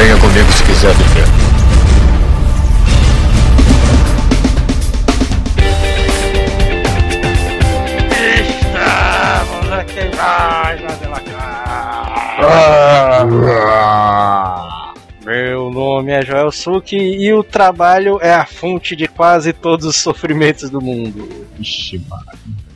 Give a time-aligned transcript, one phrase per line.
[0.00, 1.26] Venha comigo se quiser viver.
[8.40, 12.14] Estamos aqui mais na Delacrar.
[15.26, 19.96] Meu nome é Joel Suki e o trabalho é a fonte de quase todos os
[19.96, 21.46] sofrimentos do mundo.
[21.58, 22.24] Ixi, mano.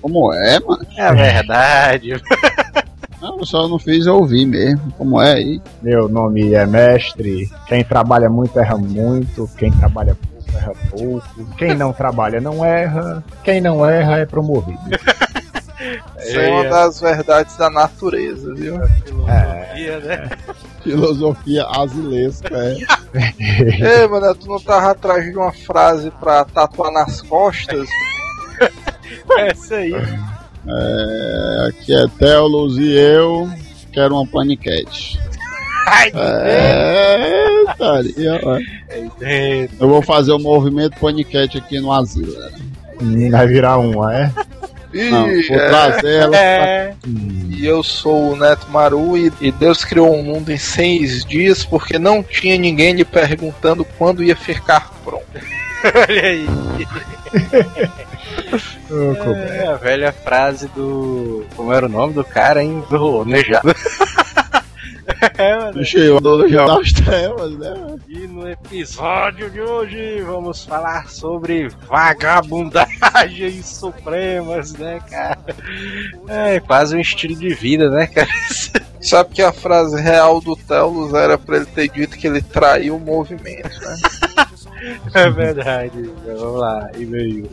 [0.02, 0.86] Como é, mano?
[0.98, 2.20] É verdade.
[3.39, 4.93] Eu só não fiz eu ouvir mesmo.
[4.96, 5.61] Como é aí?
[5.83, 7.51] Meu nome é Mestre.
[7.66, 9.48] Quem trabalha muito erra muito.
[9.57, 11.55] Quem trabalha pouco erra pouco.
[11.57, 13.23] Quem não trabalha não erra.
[13.43, 14.79] Quem não erra é promovido.
[16.19, 18.80] Isso é uma das verdades da natureza, viu?
[19.05, 20.30] Filosofia, né?
[20.82, 22.77] Filosofia asilesca, é.
[24.01, 27.87] Ei, mano, tu não tava atrás de uma frase pra tatuar nas costas?
[29.37, 29.93] Essa aí.
[30.66, 33.50] É, Aqui é Telos e eu
[33.92, 35.18] quero uma paniquete.
[35.87, 38.59] Ai, É, taria, ó.
[39.78, 42.34] Eu vou fazer o movimento paniquete aqui no asilo.
[43.01, 44.32] Hum, Vai virar uma, é?
[45.10, 45.68] Não, vou é.
[45.68, 46.37] trazer ela.
[46.37, 46.95] É,
[47.51, 51.65] E eu sou o Neto Maru e, e Deus criou o mundo em seis dias
[51.65, 55.24] porque não tinha ninguém lhe perguntando quando ia ficar pronto.
[56.09, 56.46] olha aí.
[59.49, 61.45] É a velha frase do.
[61.57, 62.82] Como era o nome do cara, hein?
[62.88, 63.74] Do Nejado.
[65.38, 65.75] é, mano.
[65.75, 66.21] Deixa eu
[66.93, 67.97] telas, né?
[68.09, 75.38] E no episódio de hoje vamos falar sobre vagabundagens supremas, né, cara?
[76.28, 78.28] É quase um estilo de vida, né, cara?
[79.00, 82.97] Sabe que a frase real do Telos era pra ele ter dito que ele traiu
[82.97, 83.97] o movimento, né?
[85.15, 86.12] É verdade.
[86.27, 87.49] Vamos lá, e-mails.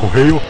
[0.00, 0.40] Correio.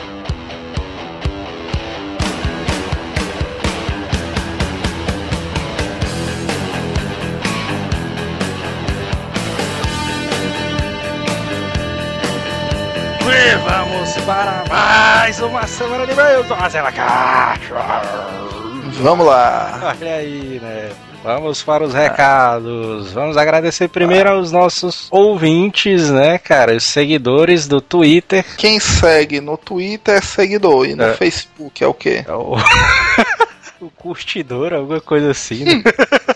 [13.28, 18.56] E vamos para mais uma semana de e-mails Marcela Caixa.
[18.97, 19.95] Vamos lá.
[19.99, 20.91] Olha aí, né?
[21.23, 23.12] Vamos para os recados.
[23.12, 26.77] Vamos agradecer primeiro aos nossos ouvintes, né, cara?
[26.77, 28.45] Os seguidores do Twitter.
[28.56, 31.15] Quem segue no Twitter é seguidor e no É.
[31.15, 32.25] Facebook é o quê?
[32.27, 32.56] É o...
[33.81, 35.83] o curtidor, alguma coisa assim, né?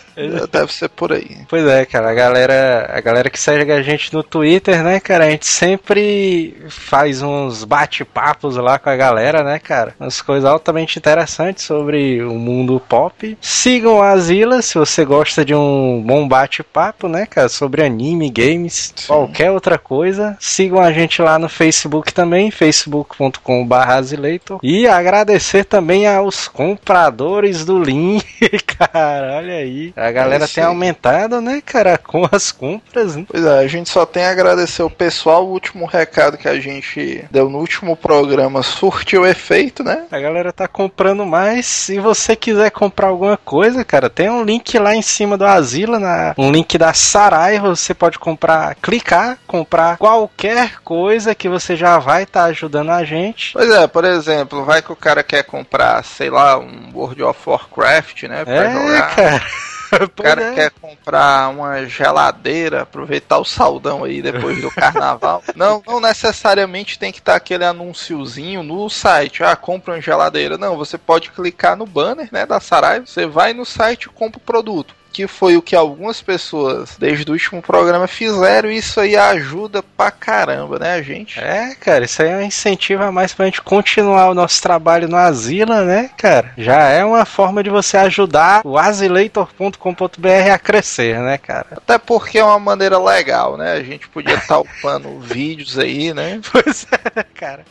[0.51, 1.39] Deve ser por aí.
[1.49, 5.25] Pois é, cara, a galera, a galera que segue a gente no Twitter, né, cara,
[5.25, 9.95] a gente sempre faz uns bate-papos lá com a galera, né, cara?
[9.99, 13.37] Umas coisas altamente interessantes sobre o mundo pop.
[13.41, 18.95] Sigam a Asila se você gosta de um bom bate-papo, né, cara, sobre anime, games,
[19.07, 20.37] qualquer outra coisa.
[20.41, 24.59] Sigam a gente lá no Facebook também, facebook.com/asileitor.
[24.63, 28.25] E agradecer também aos compradores do link,
[28.67, 29.93] cara, olha aí.
[30.01, 33.25] A galera isso tem aumentado, né, cara, com as compras, né?
[33.29, 35.47] Pois é, a gente só tem a agradecer o pessoal.
[35.47, 40.07] O último recado que a gente deu no último programa surtiu efeito, né?
[40.11, 41.67] A galera tá comprando mais.
[41.67, 45.99] Se você quiser comprar alguma coisa, cara, tem um link lá em cima do Asila,
[45.99, 47.59] na, um link da Sarai.
[47.61, 53.53] Você pode comprar, clicar, comprar qualquer coisa que você já vai estar ajudando a gente.
[53.53, 57.39] Pois é, por exemplo, vai que o cara quer comprar, sei lá, um World of
[57.47, 58.45] Warcraft, né?
[58.45, 59.15] Pra É, jogar.
[59.17, 59.43] cara.
[60.21, 60.55] O cara é.
[60.55, 65.43] quer comprar uma geladeira, aproveitar o saldão aí depois do carnaval.
[65.57, 69.43] não, não necessariamente tem que estar aquele anunciozinho no site.
[69.43, 70.57] Ah, compra uma geladeira.
[70.57, 73.07] Não, você pode clicar no banner, né, da Saraiva.
[73.07, 74.95] Você vai no site e compra o produto.
[75.13, 78.71] Que foi o que algumas pessoas, desde o último programa, fizeram.
[78.71, 81.39] E isso aí ajuda pra caramba, né, a gente?
[81.41, 85.09] É, cara, isso aí é um incentivo a mais pra gente continuar o nosso trabalho
[85.09, 86.53] no Asila, né, cara?
[86.57, 91.67] Já é uma forma de você ajudar o asileitor.com.br a crescer, né, cara?
[91.73, 93.73] Até porque é uma maneira legal, né?
[93.73, 96.41] A gente podia estar upando vídeos aí, né?
[96.51, 97.65] Pois é, cara.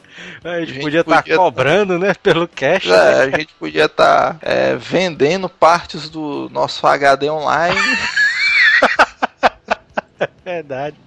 [0.43, 2.85] A gente, gente podia estar podia- cobrando, né, pelo cash.
[2.87, 2.89] É,
[3.27, 3.33] né?
[3.33, 4.37] a gente podia estar
[4.77, 7.75] vendendo partes do nosso HD online.
[10.43, 10.97] Verdade.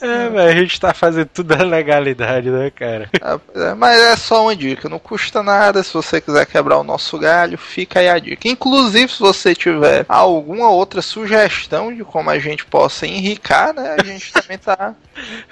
[0.00, 3.10] É, mas a gente tá fazendo tudo na legalidade, né, cara?
[3.54, 5.82] É, mas é só uma dica, não custa nada.
[5.82, 8.48] Se você quiser quebrar o nosso galho, fica aí a dica.
[8.48, 13.96] Inclusive, se você tiver alguma outra sugestão de como a gente possa enricar, né?
[13.98, 14.94] A gente também tá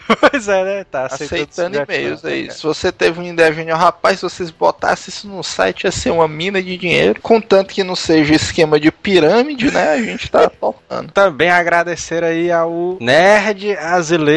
[0.20, 0.84] Pois é, né?
[0.84, 2.42] Tá aceitando e-mails né, aí.
[2.46, 2.58] cara?
[2.58, 6.10] Se você teve uma ideia genial, rapaz, se vocês botassem isso no site, ia ser
[6.10, 7.20] uma mina de dinheiro.
[7.20, 9.94] Contanto que não seja esquema de pirâmide, né?
[9.94, 11.10] A gente tá tocando.
[11.12, 14.35] Também agradecer aí ao Nerd Azileito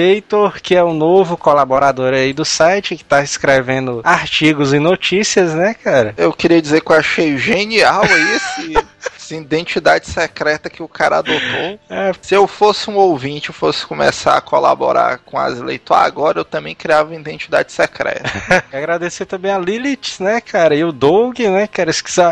[0.61, 5.73] Que é o novo colaborador aí do site, que tá escrevendo artigos e notícias, né,
[5.73, 6.13] cara?
[6.17, 8.79] Eu queria dizer que eu achei genial aí
[9.29, 11.79] esse identidade secreta que o cara adotou.
[11.89, 12.11] É.
[12.21, 16.75] Se eu fosse um ouvinte, fosse começar a colaborar com as leitoras agora, eu também
[16.75, 18.29] criava identidade secreta.
[18.71, 21.91] Agradecer também a Lilith, né, cara, e o Doug, né, cara,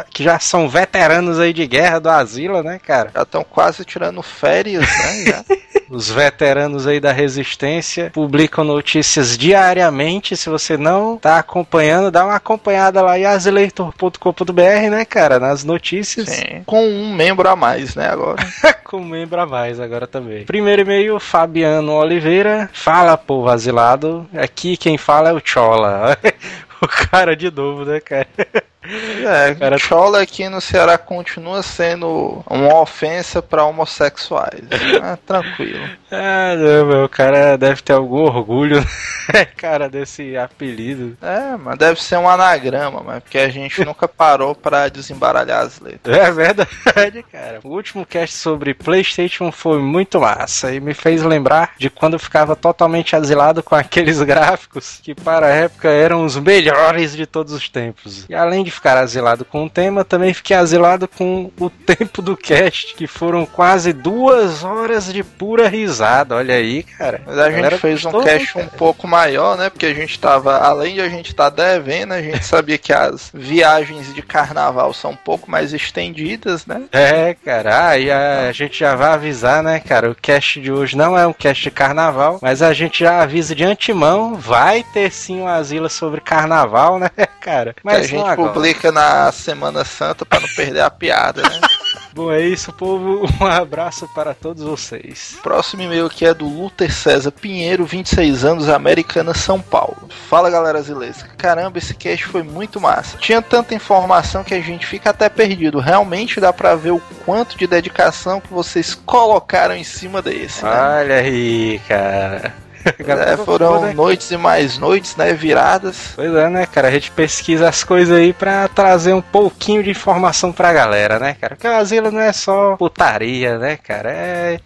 [0.09, 3.11] que já são veteranos aí de guerra do Asila, né, cara.
[3.13, 5.43] Já estão quase tirando férias, né,
[5.89, 10.35] Os veteranos aí da resistência publicam notícias diariamente.
[10.35, 16.27] Se você não tá acompanhando, dá uma acompanhada lá em azileitor.com.br, né, cara, nas notícias.
[16.27, 16.63] Sim.
[16.65, 18.44] Com um membro a mais, né, agora.
[18.84, 20.45] com um membro a mais agora também.
[20.45, 22.69] Primeiro e-mail, Fabiano Oliveira.
[22.74, 24.28] Fala, povo asilado.
[24.36, 26.18] Aqui quem fala é o Chola.
[26.81, 28.28] o cara de novo, né, cara?
[28.89, 29.78] É, cara...
[29.78, 34.62] Chola aqui no Ceará continua sendo uma ofensa para homossexuais.
[34.98, 35.88] É, tranquilo.
[36.12, 38.80] Ah, não, meu, o cara deve ter algum orgulho,
[39.31, 41.16] né, cara, desse apelido.
[41.22, 45.80] É, mas deve ser um anagrama, mas porque a gente nunca parou para desembaralhar as
[45.80, 46.18] letras.
[46.18, 47.60] É verdade, cara.
[47.63, 52.19] O último cast sobre PlayStation foi muito massa e me fez lembrar de quando eu
[52.19, 57.54] ficava totalmente asilado com aqueles gráficos que para a época eram os melhores de todos
[57.54, 58.25] os tempos.
[58.30, 62.38] E além de ficar asilado com o tema, também fiquei asilado com o tempo do
[62.38, 66.35] cast, que foram quase duas horas de pura risada.
[66.35, 67.21] Olha aí, cara.
[67.25, 68.65] Mas a, gente fez um cast cara.
[68.65, 69.69] um pouco maior, né?
[69.69, 72.94] Porque a gente tava, além de a gente estar tá devendo, a gente sabia que
[72.94, 76.83] as viagens de carnaval são um pouco mais estendidas, né?
[76.91, 77.89] É, cara.
[77.89, 80.12] Ah, e a, a gente já vai avisar, né, cara?
[80.12, 83.56] O cast de hoje não é um cast de carnaval, mas a gente já avisa
[83.56, 87.09] de antemão, vai ter sim um asilo sobre carnaval, né,
[87.41, 87.75] cara?
[87.83, 91.61] Mas que a gente publica publica na Semana Santa para não perder a piada, né?
[92.13, 93.25] Bom, é isso, povo.
[93.39, 95.37] Um abraço para todos vocês.
[95.41, 100.09] Próximo e-mail aqui é do Luther César Pinheiro, 26 anos, Americana, São Paulo.
[100.27, 101.29] Fala galera zilesca.
[101.37, 103.17] Caramba, esse cast foi muito massa.
[103.17, 105.79] Tinha tanta informação que a gente fica até perdido.
[105.79, 110.65] Realmente dá pra ver o quanto de dedicação que vocês colocaram em cima desse.
[110.65, 110.71] Né?
[110.71, 112.66] Olha aí, cara.
[113.07, 113.94] É, foram né?
[113.94, 115.34] noites e mais noites, né?
[115.34, 116.13] Viradas.
[116.16, 116.88] Pois é, né, cara?
[116.88, 121.36] A gente pesquisa as coisas aí pra trazer um pouquinho de informação pra galera, né,
[121.39, 121.56] cara?
[121.56, 124.12] Porque o asilo não é só putaria, né, cara?
[124.12, 124.60] É.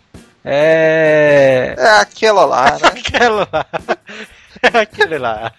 [0.44, 1.76] É.
[1.78, 2.80] É aquela lá, né?
[2.90, 3.66] aquela lá.
[4.62, 5.52] É aquele lá.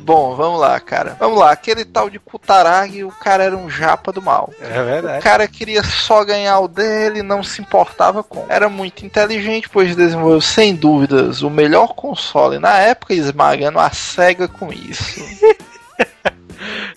[0.00, 1.16] Bom, vamos lá, cara.
[1.18, 4.52] Vamos lá, aquele tal de Kutaragi, o cara era um japa do mal.
[4.60, 5.18] É verdade.
[5.18, 8.44] O cara queria só ganhar o dele, não se importava com.
[8.48, 14.48] Era muito inteligente, pois desenvolveu sem dúvidas o melhor console na época, esmagando a SEGA
[14.48, 15.20] com isso.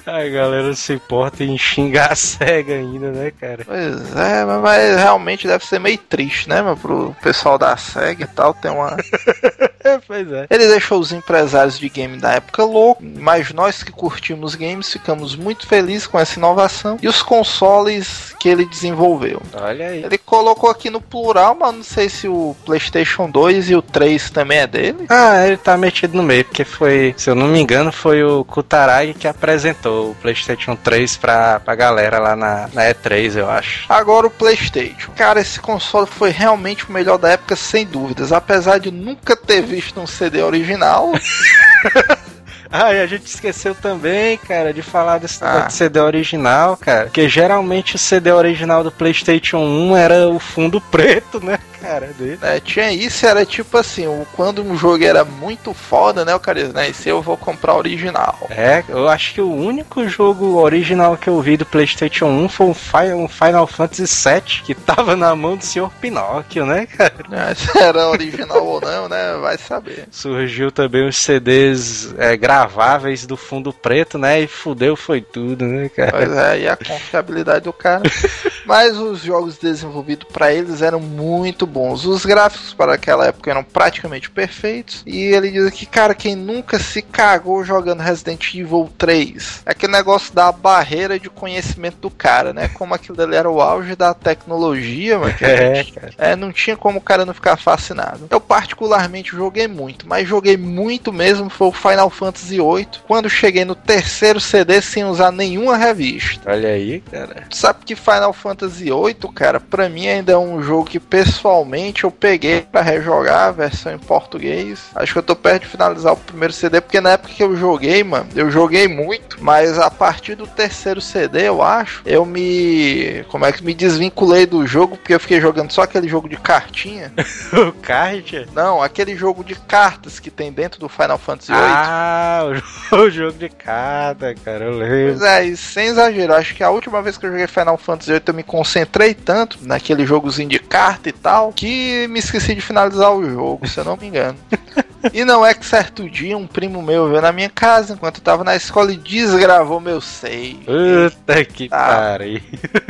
[0.10, 3.64] A galera se importa em xingar a SEGA ainda, né, cara?
[3.64, 8.28] Pois é, mas, realmente deve ser meio triste, né, mas pro pessoal da SEGA e
[8.28, 8.98] tal, tem uma.
[10.08, 10.48] pois é.
[10.50, 15.36] Ele deixou os empresários de game da época louco, mas nós que curtimos games ficamos
[15.36, 19.42] muito felizes com essa inovação e os consoles que ele desenvolveu.
[19.54, 20.04] Olha aí.
[20.04, 24.30] Ele colocou aqui no plural, mas não sei se o PlayStation 2 e o 3
[24.32, 25.06] também é dele.
[25.10, 28.44] Ah, ele tá metido no meio, porque foi, se eu não me engano, foi o
[28.44, 33.86] Kutaragi que apresentou o PlayStation 3 pra, pra galera lá na, na E3, eu acho.
[33.92, 35.12] Agora o PlayStation.
[35.16, 38.32] Cara, esse console foi realmente o melhor da época, sem dúvidas.
[38.32, 41.12] Apesar de nunca ter visto um CD original.
[42.72, 45.70] Ah, e a gente esqueceu também, cara, de falar desse ah.
[45.70, 47.06] CD original, cara.
[47.06, 51.60] Porque geralmente o CD original do PlayStation 1 era o fundo preto, né?
[51.80, 52.40] cara dele.
[52.42, 54.06] É, tinha isso, era tipo assim,
[54.36, 57.76] quando um jogo era muito foda, né, o cara disse, né, esse eu vou comprar
[57.76, 58.38] original.
[58.50, 63.14] É, eu acho que o único jogo original que eu vi do Playstation 1 foi
[63.14, 67.10] um Final Fantasy VII, que tava na mão do senhor Pinóquio, né, cara?
[67.32, 70.08] É, se era original ou não, né, vai saber.
[70.12, 75.88] Surgiu também os CDs é, graváveis do fundo preto, né, e fudeu foi tudo, né,
[75.90, 76.12] cara?
[76.12, 78.04] Pois é, e a confiabilidade do cara.
[78.66, 82.06] Mas os jogos desenvolvidos para eles eram muito bons.
[82.06, 85.02] Os gráficos para aquela época eram praticamente perfeitos.
[85.08, 89.64] E ele diz aqui, cara, quem nunca se cagou jogando Resident Evil 3?
[89.66, 92.68] É aquele negócio da barreira de conhecimento do cara, né?
[92.68, 95.86] Como aquilo ali era o auge da tecnologia, mas é,
[96.18, 98.28] é, não tinha como o cara não ficar fascinado.
[98.30, 103.66] Eu particularmente joguei muito, mas joguei muito mesmo foi o Final Fantasy VIII, quando cheguei
[103.66, 106.52] no terceiro CD sem usar nenhuma revista.
[106.52, 107.46] Olha aí, cara.
[107.50, 112.04] Sabe que Final Fantasy Fantasy VIII, cara, pra mim ainda é um jogo que pessoalmente
[112.04, 114.90] eu peguei para rejogar a versão em português.
[114.96, 117.56] Acho que eu tô perto de finalizar o primeiro CD, porque na época que eu
[117.56, 123.24] joguei, mano, eu joguei muito, mas a partir do terceiro CD, eu acho, eu me.
[123.30, 126.38] Como é que me desvinculei do jogo, porque eu fiquei jogando só aquele jogo de
[126.38, 127.14] cartinha.
[127.54, 128.34] o kart?
[128.54, 131.62] Não, aquele jogo de cartas que tem dentro do Final Fantasy VIII.
[131.62, 132.39] Ah,
[132.92, 135.18] o jogo de carta, cara, eu lembro.
[135.20, 138.12] Pois é, e sem exagero, acho que a última vez que eu joguei Final Fantasy
[138.12, 142.62] VIII eu me concentrei tanto naquele jogozinho de carta e tal, que me esqueci de
[142.62, 144.38] finalizar o jogo, se eu não me engano.
[145.14, 148.22] E não é que certo dia um primo meu veio na minha casa enquanto eu
[148.22, 150.60] tava na escola e desgravou meu save.
[150.66, 151.78] Puta que Tá.
[151.88, 152.42] pariu.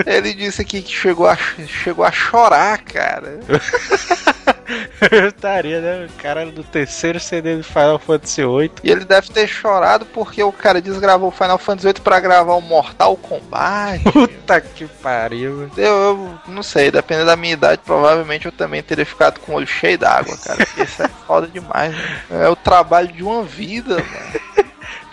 [0.07, 1.37] Ele disse aqui que chegou a,
[1.67, 3.39] chegou a chorar, cara.
[5.11, 6.07] Eu estaria, né?
[6.07, 8.71] O cara do terceiro CD do Final Fantasy VIII.
[8.83, 12.53] E ele deve ter chorado porque o cara desgravou o Final Fantasy VIII pra gravar
[12.53, 14.03] o Mortal Kombat.
[14.11, 15.69] Puta que pariu.
[15.75, 19.55] Eu, eu não sei, dependendo da minha idade, provavelmente eu também teria ficado com o
[19.55, 20.65] olho cheio d'água, cara.
[20.77, 22.21] Isso é foda demais, né?
[22.29, 24.69] É o trabalho de uma vida, mano.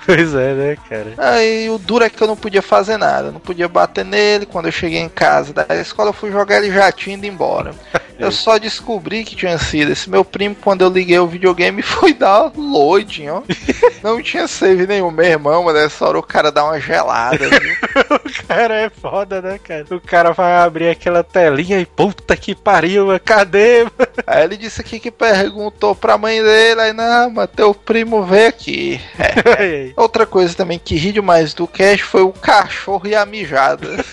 [0.07, 1.15] Pois é, né, cara?
[1.19, 4.47] Aí o duro é que eu não podia fazer nada, não podia bater nele.
[4.47, 7.75] Quando eu cheguei em casa da escola, eu fui jogar ele já tinha ido embora.
[8.19, 12.15] Eu só descobri que tinha sido esse meu primo quando eu liguei o videogame foi
[12.15, 13.43] dar loading, ó.
[14.03, 17.77] Não tinha save nenhum, meu irmão, mas nessa hora o cara dá uma gelada, viu?
[18.27, 19.87] O cara é foda, né, cara?
[19.91, 23.85] O cara vai abrir aquela telinha e puta que pariu, mano, cadê?
[23.85, 23.93] mano?
[24.27, 28.49] Aí ele disse aqui que perguntou pra mãe dele, aí não, mas teu primo veio
[28.49, 29.01] aqui.
[29.19, 29.93] É.
[29.97, 34.05] Outra coisa também que ri demais do cast foi o cachorro e a mijada.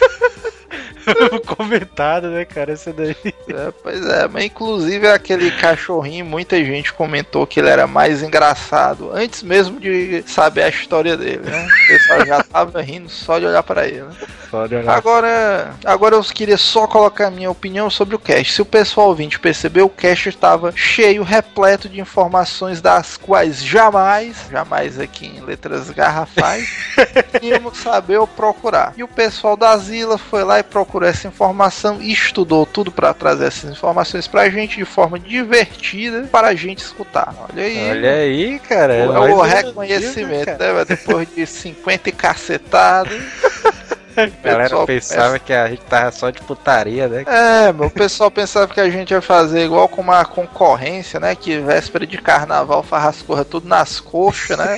[1.46, 2.74] Comentado, né, cara?
[2.74, 3.16] Esse daí.
[3.26, 9.12] É, pois é, mas inclusive aquele cachorrinho, muita gente comentou que ele era mais engraçado
[9.14, 11.68] antes mesmo de saber a história dele, né?
[11.68, 14.02] O pessoal já tava rindo só de olhar pra ele.
[14.02, 14.16] Né?
[14.50, 14.96] Só de olhar.
[14.96, 18.54] Agora, agora eu queria só colocar a minha opinião sobre o cast.
[18.54, 24.48] Se o pessoal ouvinte percebeu, o cast estava cheio, repleto de informações das quais jamais,
[24.52, 26.70] jamais aqui em letras garrafais,
[27.42, 28.94] íamos saber ou procurar.
[28.96, 33.14] E o pessoal da Zila foi lá e procurou essa informação e estudou tudo para
[33.14, 37.34] trazer essas informações pra gente de forma divertida para a gente escutar.
[37.50, 37.90] Olha aí.
[37.90, 38.94] Olha aí, cara.
[38.94, 40.86] É o um reconhecimento, dia, né?
[40.86, 43.22] Depois de 50 e cacetadas.
[44.44, 47.24] A galera pensava que a gente tava só de putaria, né?
[47.28, 51.36] É, o pessoal pensava que a gente ia fazer igual com uma concorrência, né?
[51.36, 54.78] Que véspera de carnaval farrascorra tudo nas coxas, né?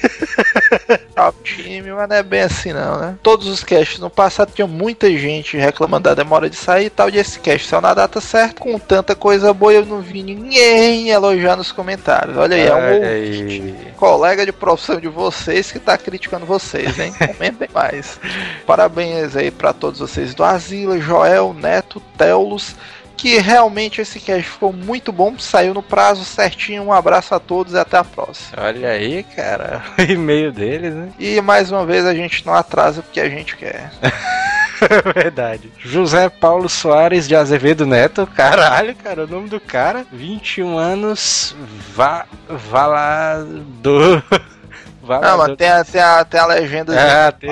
[1.16, 3.16] Tchau, time, mas não é bem assim não, né?
[3.24, 7.10] Todos os casts no passado tinha muita gente reclamando da demora de sair e tal,
[7.10, 11.10] e esse cast saiu na data certa, com tanta coisa boa eu não vi ninguém
[11.10, 12.38] elogiar nos comentários.
[12.38, 17.14] Olha aí, é um ouvinte, colega de profissão de vocês que tá criticando vocês, hein?
[17.14, 18.20] Comentem mais.
[18.66, 22.76] Parabéns aí pra todos vocês do Asila, Joel, Neto, Teulos,
[23.16, 26.84] que realmente esse cast ficou muito bom, saiu no prazo certinho.
[26.84, 28.62] Um abraço a todos e até a próxima.
[28.62, 29.82] Olha aí, cara.
[29.98, 31.10] O e-mail deles, né?
[31.18, 33.92] E mais uma vez a gente não atrasa porque a gente quer.
[35.16, 35.72] Verdade.
[35.80, 38.28] José Paulo Soares de Azevedo Neto.
[38.28, 40.06] Caralho, cara, o nome do cara.
[40.12, 41.56] 21 anos.
[41.96, 44.22] Va Valador.
[45.08, 47.28] Não, mas tem a, tem a, tem a legenda.
[47.28, 47.52] Ah, tem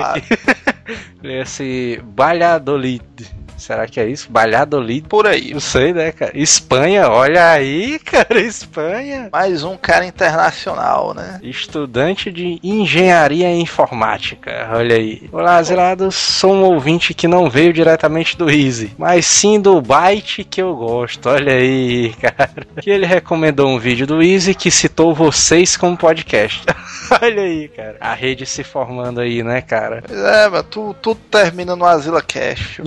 [1.22, 3.43] Esse Balhadolid.
[3.64, 4.30] Será que é isso?
[4.30, 5.08] Balhadolid?
[5.08, 5.54] Por aí.
[5.54, 6.32] Não sei, né, cara?
[6.34, 9.30] Espanha, olha aí, cara, Espanha.
[9.32, 11.40] Mais um cara internacional, né?
[11.42, 15.30] Estudante de engenharia informática, olha aí.
[15.32, 20.44] Olá, Zelados, sou um ouvinte que não veio diretamente do Easy, mas sim do Byte
[20.44, 22.66] que eu gosto, olha aí, cara.
[22.82, 26.66] Que ele recomendou um vídeo do Easy que citou vocês como podcast.
[27.22, 27.96] olha aí, cara.
[27.98, 30.04] A rede se formando aí, né, cara?
[30.06, 32.82] Pois é, mas tu, tudo termina no Asila Cast.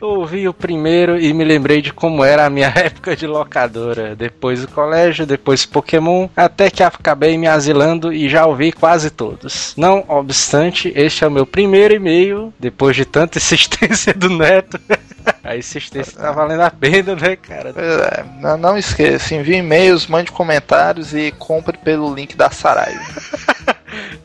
[0.00, 4.14] Ouvi o primeiro e me lembrei de como era a minha época de locadora.
[4.14, 9.74] Depois o colégio, depois Pokémon, até que acabei me asilando e já ouvi quase todos.
[9.76, 14.80] Não obstante, este é o meu primeiro e-mail, depois de tanta insistência do Neto.
[15.42, 17.72] A insistência tá valendo a pena, né, cara?
[17.72, 23.02] Pois é, não, não esqueça, envie e-mails, mande comentários e compre pelo link da Saraiva.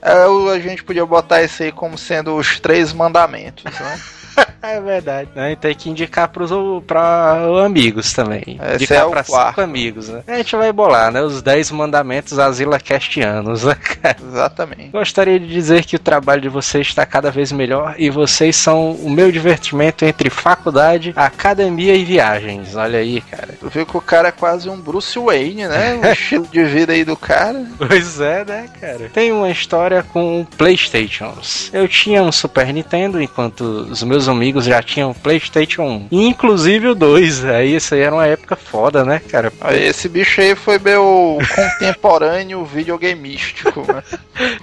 [0.02, 0.14] É,
[0.54, 4.00] a gente podia botar isso aí como sendo os três mandamentos, né?
[4.62, 5.30] É verdade.
[5.34, 5.56] Né?
[5.56, 6.52] Tem que indicar pros
[6.86, 7.36] pra
[7.66, 8.60] amigos também.
[8.62, 9.48] Esse indicar é o pra quarto.
[9.50, 10.22] cinco amigos, né?
[10.28, 11.22] A gente vai bolar, né?
[11.22, 14.18] Os 10 mandamentos Asila Castianos, né, cara?
[14.24, 14.90] Exatamente.
[14.90, 18.92] Gostaria de dizer que o trabalho de vocês está cada vez melhor e vocês são
[18.92, 22.76] o meu divertimento entre faculdade, academia e viagens.
[22.76, 23.56] Olha aí, cara.
[23.60, 26.00] Tu viu que o cara é quase um Bruce Wayne, né?
[26.04, 27.66] O estilo de vida aí do cara.
[27.80, 29.10] Pois é, né, cara?
[29.12, 31.70] Tem uma história com Playstations.
[31.74, 36.08] Eu tinha um Super Nintendo enquanto os meus amigos amigos já tinham PlayStation 1.
[36.12, 37.46] Inclusive o 2.
[37.46, 39.52] Aí isso aí era uma época foda, né, cara?
[39.72, 44.04] Esse bicho aí foi meu contemporâneo videogameístico, né?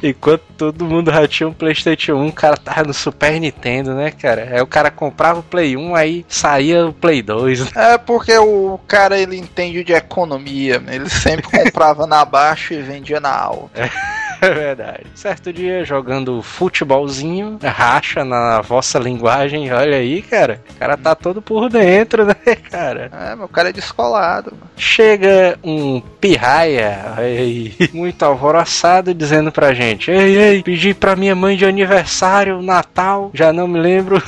[0.02, 4.10] Enquanto todo mundo já tinha um PlayStation 1, o cara tava no Super Nintendo, né,
[4.10, 4.48] cara?
[4.52, 7.76] Aí o cara comprava o Play 1, aí saía o Play 2.
[7.76, 10.96] É porque o cara ele entende de economia, né?
[10.96, 13.70] ele sempre comprava na baixa e vendia na alta.
[13.80, 14.17] É
[14.54, 15.06] verdade.
[15.14, 20.62] Certo dia, jogando futebolzinho, racha na vossa linguagem, olha aí, cara.
[20.70, 22.34] O cara tá todo por dentro, né,
[22.70, 23.10] cara?
[23.12, 24.52] É, meu cara é descolado.
[24.52, 24.70] Mano.
[24.76, 31.56] Chega um pirraia aí, muito alvoroçado, dizendo pra gente: Ei, ei, pedi pra minha mãe
[31.56, 34.22] de aniversário, Natal, já não me lembro.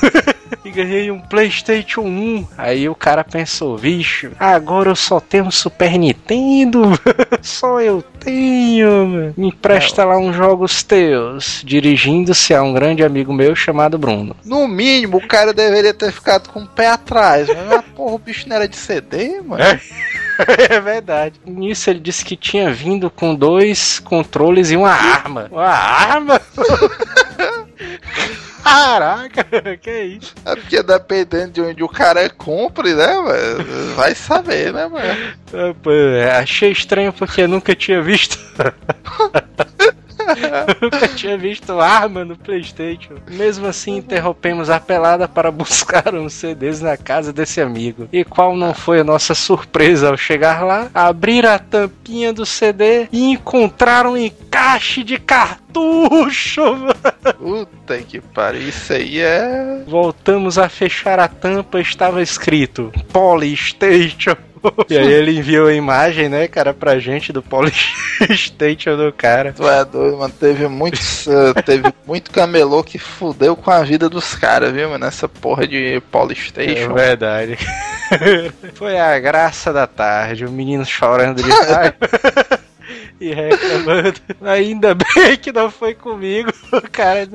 [0.64, 2.48] E ganhei um PlayStation 1.
[2.56, 6.82] Aí o cara pensou: vixe, agora eu só tenho um Super Nintendo.
[7.42, 9.34] só eu tenho.
[9.36, 11.62] Me empresta lá uns jogos teus.
[11.64, 14.36] Dirigindo-se a um grande amigo meu chamado Bruno.
[14.44, 17.48] No mínimo, o cara deveria ter ficado com o pé atrás.
[17.48, 19.62] Mas, porra, o bicho não era de CD, mano.
[19.62, 19.80] É.
[20.70, 21.38] É verdade.
[21.44, 25.48] Nisso ele disse que tinha vindo com dois controles e uma arma.
[25.50, 26.40] Uma arma?
[28.62, 29.44] Caraca,
[29.80, 30.34] que isso?
[30.44, 33.94] É porque dependendo de onde o cara compre, né, mano?
[33.96, 35.34] Vai saber, né, mano?
[35.52, 35.90] É, pô,
[36.38, 38.38] achei estranho porque nunca tinha visto.
[40.80, 43.14] Nunca tinha visto arma no Playstation.
[43.30, 48.08] Mesmo assim, interrompemos a pelada para buscar uns CDs na casa desse amigo.
[48.12, 50.88] E qual não foi a nossa surpresa ao chegar lá?
[50.94, 56.62] Abrir a tampinha do CD e encontrar um encaixe de cartucho!
[57.38, 59.82] Puta que pariu, isso aí é.
[59.86, 64.36] Voltamos a fechar a tampa, estava escrito Polystation.
[64.88, 69.52] E aí ele enviou a imagem, né, cara, pra gente do Polystation do cara.
[69.52, 70.34] Tu é doido, mano.
[70.38, 71.26] Teve muitos.
[71.64, 75.04] teve muito camelô que fudeu com a vida dos caras, viu, mano?
[75.04, 76.90] Nessa porra de Polystation.
[76.90, 77.58] É verdade.
[78.74, 81.96] Foi a graça da tarde, o menino chorando de raiva.
[83.20, 84.20] e reclamando.
[84.42, 86.50] Ainda bem que não foi comigo,
[86.90, 87.28] cara.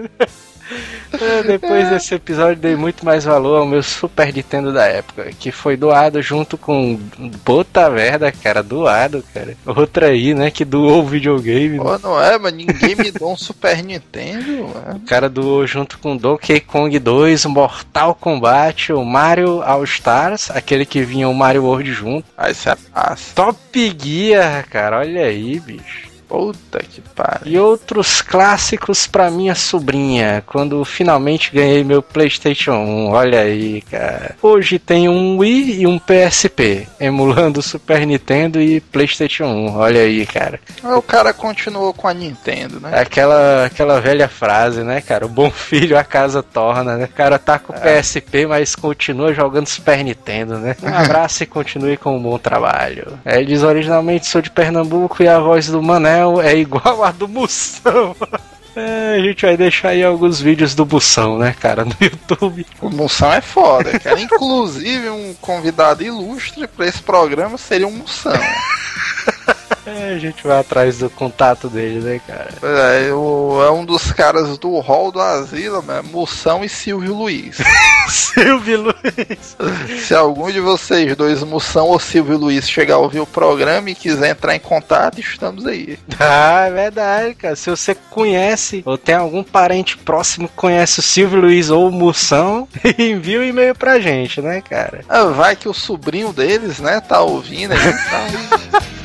[1.46, 5.78] Depois desse episódio, dei muito mais valor ao meu Super Nintendo da época, que foi
[5.78, 7.00] doado junto com
[7.44, 9.56] Bota Verda, cara, doado, cara.
[9.66, 11.78] Outra aí, né, que doou o videogame.
[11.78, 14.98] Pô, não é, mas ninguém me deu um Super Nintendo, mano.
[14.98, 20.86] O cara doou junto com Donkey Kong 2, Mortal Kombat, o Mario All Stars, aquele
[20.86, 22.26] que vinha o Mario World junto.
[22.38, 23.36] Aí isso é massa.
[23.36, 26.05] Top Gear, cara, olha aí, bicho.
[26.28, 27.54] Puta que pariu.
[27.54, 33.12] E outros clássicos pra minha sobrinha, quando finalmente ganhei meu PlayStation 1.
[33.12, 34.36] Olha aí, cara.
[34.42, 39.76] Hoje tem um Wii e um PSP, emulando Super Nintendo e PlayStation 1.
[39.78, 40.60] Olha aí, cara.
[40.84, 43.00] O cara continuou com a Nintendo, né?
[43.00, 45.26] Aquela, aquela velha frase, né, cara?
[45.26, 47.06] O bom filho a casa torna, né?
[47.06, 48.02] O cara tá com o é.
[48.02, 50.76] PSP, mas continua jogando Super Nintendo, né?
[50.86, 53.20] Um abraço e continue com um bom trabalho.
[53.26, 57.12] É, ele diz originalmente sou de Pernambuco e a voz do Mané é igual a
[57.12, 58.16] do Moção.
[58.78, 62.68] É, a gente vai deixar aí alguns vídeos do Bução, né, cara, no YouTube.
[62.82, 64.20] O Bução é foda, cara.
[64.20, 68.34] Inclusive, um convidado ilustre para esse programa seria um Moção.
[69.86, 72.50] É, a gente vai atrás do contato dele, né, cara?
[72.64, 76.02] É, o, é um dos caras do hall do asilo, né?
[76.02, 77.58] Moção e Silvio Luiz.
[78.10, 79.56] Silvio Luiz.
[80.04, 83.96] Se algum de vocês dois, Moção ou Silvio Luiz, chegar a ouvir o programa e
[83.96, 86.00] quiser entrar em contato, estamos aí.
[86.20, 87.56] Ah, é verdade, cara.
[87.56, 91.92] Se você conhece ou tem algum parente próximo que conhece o Silvio Luiz ou o
[91.92, 92.68] Moção,
[92.98, 95.02] envia um e-mail pra gente, né, cara?
[95.08, 98.82] Ah, vai que o sobrinho deles, né, tá ouvindo, a gente tá...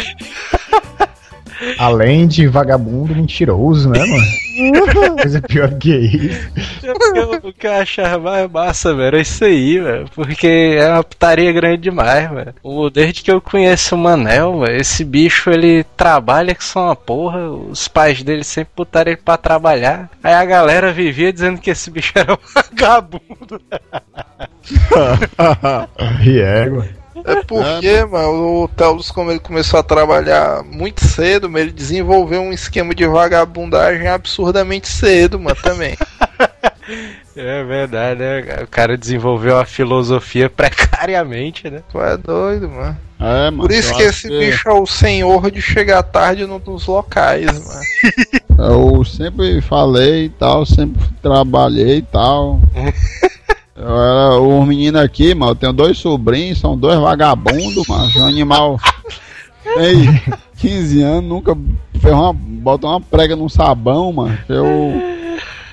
[1.78, 4.50] Além de vagabundo mentiroso, né, mano?
[5.20, 6.50] Coisa pior que isso.
[7.42, 10.06] O que eu achava mais massa, velho, é isso aí, velho.
[10.14, 12.54] Porque é uma putaria grande demais, velho.
[12.92, 17.50] Desde que eu conheço o Manel, véio, esse bicho ele trabalha que só uma porra.
[17.50, 20.10] Os pais dele sempre botaram ele pra trabalhar.
[20.22, 23.60] Aí a galera vivia dizendo que esse bicho era um vagabundo.
[26.22, 26.99] e égua.
[27.24, 32.40] É porque, é, mano, o Telos, como ele começou a trabalhar muito cedo, ele desenvolveu
[32.42, 35.96] um esquema de vagabundagem absurdamente cedo, mano, também.
[37.36, 38.62] É verdade, né?
[38.64, 41.82] O cara desenvolveu a filosofia precariamente, né?
[41.90, 42.98] Tu é doido, mano.
[43.20, 43.62] É, mano.
[43.62, 47.46] Por isso eu que esse bicho é o senhor de chegar tarde no- nos locais,
[47.64, 47.80] mano.
[48.58, 52.60] Eu sempre falei e tal, sempre trabalhei e tal.
[53.80, 55.52] Eu era o menino aqui, mano.
[55.52, 58.10] Eu tenho dois sobrinhos, são dois vagabundos, mano.
[58.18, 58.80] Um animal.
[59.78, 61.56] Ei, 15 anos, nunca
[61.98, 62.32] fez uma.
[62.32, 64.38] botou uma prega num sabão, mano.
[64.48, 65.10] Eu.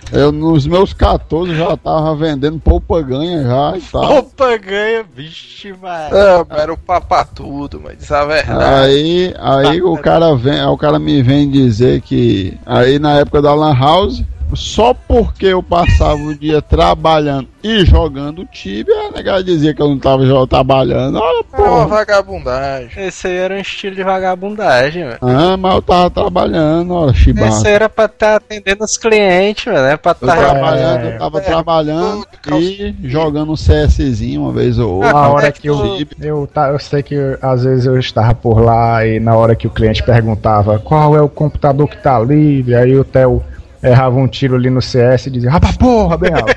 [0.10, 4.20] Eu, nos meus 14, já tava vendendo poupa-ganha já e tal.
[4.20, 6.46] Opa, ganha, vixe, mano.
[6.48, 8.64] Mas era o papatudo, mas diz a verdade.
[8.64, 13.42] Aí, aí o cara vem, aí o cara me vem dizer que aí na época
[13.42, 14.24] da Lan House,
[14.56, 19.90] só porque eu passava o dia trabalhando e jogando Tibia, a negada dizia que eu
[19.90, 21.20] não tava trabalhando.
[21.20, 22.90] Olha, É uma vagabundagem.
[23.06, 25.18] Esse aí era um estilo de vagabundagem, mano.
[25.22, 27.48] Ah, mas eu tava trabalhando, olha, chibata.
[27.50, 29.80] Esse aí era pra estar atendendo os clientes, mano.
[29.88, 30.38] É pra Eu estar.
[30.38, 35.14] trabalhando, É, eu tava é, trabalhando calça- e jogando um CSzinho uma vez ou outra.
[35.14, 38.34] Na como hora é que eu, eu, tá, eu sei que às vezes eu estava
[38.34, 42.18] por lá e na hora que o cliente perguntava qual é o computador que tá
[42.20, 43.44] livre, aí o Theo
[43.82, 46.56] errava um tiro ali no CS e dizia, rapaz, porra, bem alto.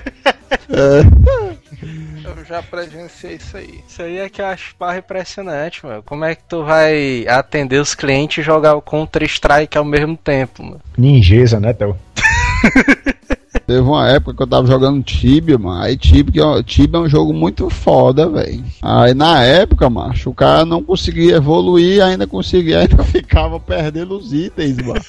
[2.24, 3.80] Eu já presenciei isso aí.
[3.86, 6.02] Isso aí é que eu acho barra impressionante, mano.
[6.04, 10.62] Como é que tu vai atender os clientes e jogar o Counter-Strike ao mesmo tempo,
[10.62, 10.80] mano?
[10.96, 11.96] Ninjeza, né, Theo?
[13.66, 15.82] Teve uma época que eu tava jogando Tibia, mano.
[15.82, 18.64] Aí Tibia, Tibia é um jogo muito foda, velho.
[18.82, 24.32] Aí na época, macho, o cara não conseguia evoluir, ainda conseguia, ainda ficava perdendo os
[24.32, 25.00] itens, mano.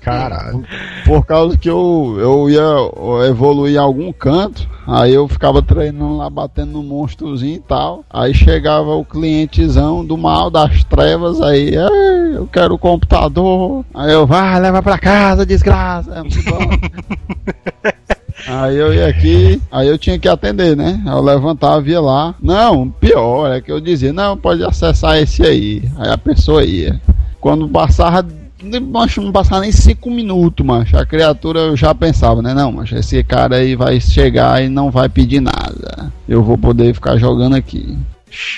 [0.00, 0.64] Caralho.
[1.04, 6.30] Por causa que eu, eu ia evoluir em algum canto, aí eu ficava treinando lá,
[6.30, 8.04] batendo no monstrozinho e tal.
[8.08, 13.84] Aí chegava o clientezão do mal das trevas, aí, "Ei, eu quero o computador.
[13.94, 16.12] Aí eu, vai, leva pra casa, desgraça.
[16.14, 16.58] É muito bom.
[18.48, 20.98] Aí eu ia aqui, aí eu tinha que atender, né?
[21.06, 22.34] Eu levantava, via lá.
[22.40, 25.82] Não, pior é que eu dizia, não, pode acessar esse aí.
[25.98, 26.98] Aí a pessoa ia.
[27.38, 28.26] Quando passava,
[28.62, 30.96] não passava nem cinco minutos, mancho.
[30.96, 32.54] A criatura eu já pensava, né?
[32.54, 36.12] Não, mancho, esse cara aí vai chegar e não vai pedir nada.
[36.28, 37.96] Eu vou poder ficar jogando aqui.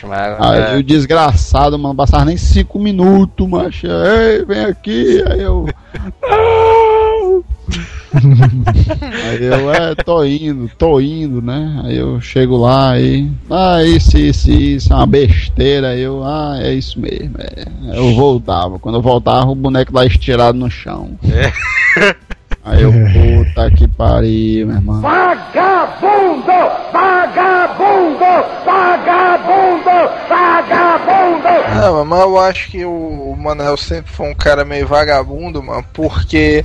[0.07, 3.87] Mas, Aí o desgraçado, mano, passava nem cinco minutos, macho.
[3.87, 5.23] Ei, vem aqui.
[5.27, 5.67] Aí eu.
[9.31, 11.81] Aí eu, é, tô indo, tô indo, né?
[11.85, 13.31] Aí eu chego lá e.
[13.51, 15.89] Ah, isso, isso, isso, é uma besteira.
[15.89, 17.37] Aí eu, ah, é isso mesmo.
[17.39, 17.65] É.
[17.97, 18.79] Eu voltava.
[18.79, 21.19] Quando eu voltava, o boneco lá estirado no chão.
[22.65, 25.01] Aí eu, puta que pariu, meu irmão.
[25.01, 26.53] Vagabundo!
[26.93, 28.25] Vagabundo!
[28.65, 30.11] Vagabundo!
[30.29, 31.53] Vagabundo!
[31.75, 35.85] Não, mas eu acho que o, o Manel sempre foi um cara meio vagabundo, mano,
[35.93, 36.63] porque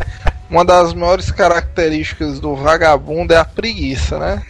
[0.50, 4.42] uma das maiores características do vagabundo é a preguiça, né?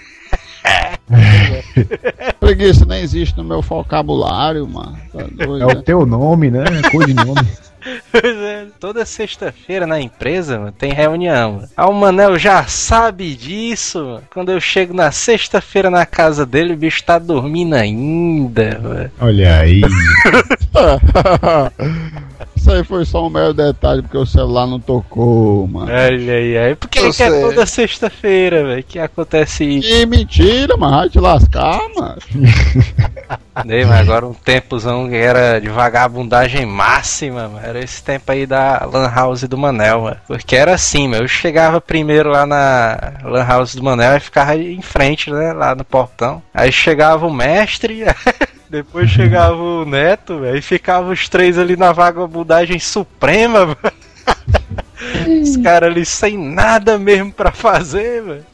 [2.39, 4.97] Preguiça nem existe no meu vocabulário, mano.
[5.13, 5.81] Tá doido, É o né?
[5.85, 6.63] teu nome, né?
[6.91, 7.41] Codinome.
[8.11, 11.53] Pois é, toda sexta-feira na empresa, mano, tem reunião.
[11.53, 11.69] Mano.
[11.77, 14.23] Ah, o Manel já sabe disso, mano.
[14.33, 19.11] Quando eu chego na sexta-feira na casa dele, o bicho tá dormindo ainda, mano.
[19.21, 19.79] Olha aí.
[22.67, 25.89] Isso aí foi só um mero detalhe porque o celular não tocou, mano.
[25.89, 26.75] Olha aí, aí.
[26.75, 29.87] Por que, Eu que é toda sexta-feira, velho, que acontece isso?
[29.87, 30.97] Que mentira, mano.
[30.97, 32.17] Vai te lascar, mano.
[33.65, 37.65] Né, mas agora um tempozão que era de vagabundagem máxima, mano.
[37.65, 40.17] Era esse tempo aí da Lan House do Manel, mano.
[40.27, 41.23] Porque era assim, mano.
[41.23, 45.53] Eu chegava primeiro lá na Lan House do Manel e ficava em frente, né?
[45.53, 46.41] Lá no portão.
[46.53, 48.03] Aí chegava o mestre.
[48.69, 55.41] Depois chegava o Neto, velho, e ficava os três ali na vagabundagem suprema, mano.
[55.41, 58.45] Os caras ali sem nada mesmo pra fazer, velho.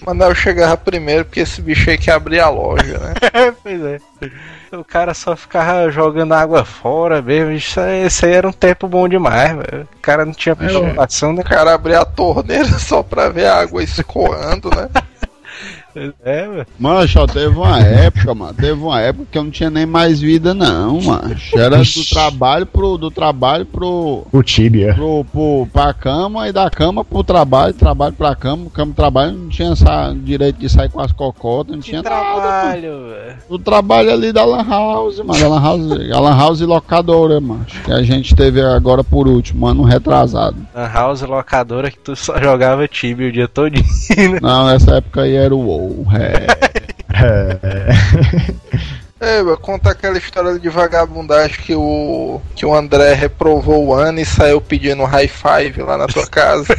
[0.00, 3.14] O Manel chegava primeiro porque esse bicho aí que abria a loja, né?
[3.62, 3.98] pois é.
[4.72, 7.52] O cara só ficava jogando água fora mesmo.
[7.52, 9.88] Isso aí, esse aí era um tempo bom demais, velho.
[9.94, 11.42] O cara não tinha preocupação, né?
[11.42, 14.88] O cara abria a torneira só pra ver a água escoando, né?
[16.24, 16.66] É, velho.
[16.78, 18.54] Mano, só teve uma época, mano.
[18.54, 21.34] Teve uma época que eu não tinha nem mais vida, não, mano.
[21.54, 22.96] Era do trabalho pro.
[22.96, 24.26] Do trabalho pro.
[24.32, 24.94] O Tibia.
[24.94, 29.48] Pro, pro, pra cama e da cama pro trabalho, trabalho pra cama, cama trabalho, não
[29.48, 32.14] tinha essa, direito de sair com as cocotas, não Que tinha nada.
[32.16, 32.40] mano.
[32.40, 33.36] trabalho, velho.
[33.48, 35.48] O trabalho ali da Lan House, mano.
[35.50, 35.82] Lan House,
[36.14, 37.66] a Lan House locadora, mano.
[37.84, 40.56] Que a gente teve agora por último, ano retrasado.
[40.74, 43.84] Na house locadora que tu só jogava Tibia o dia todinho.
[44.16, 44.38] né?
[44.40, 45.81] Não, nessa época aí era o WoW.
[46.14, 46.46] É.
[49.20, 49.42] É.
[49.42, 54.24] Meu, conta aquela história de vagabundagem que o, que o André reprovou o ano e
[54.24, 56.66] saiu pedindo high five lá na tua casa.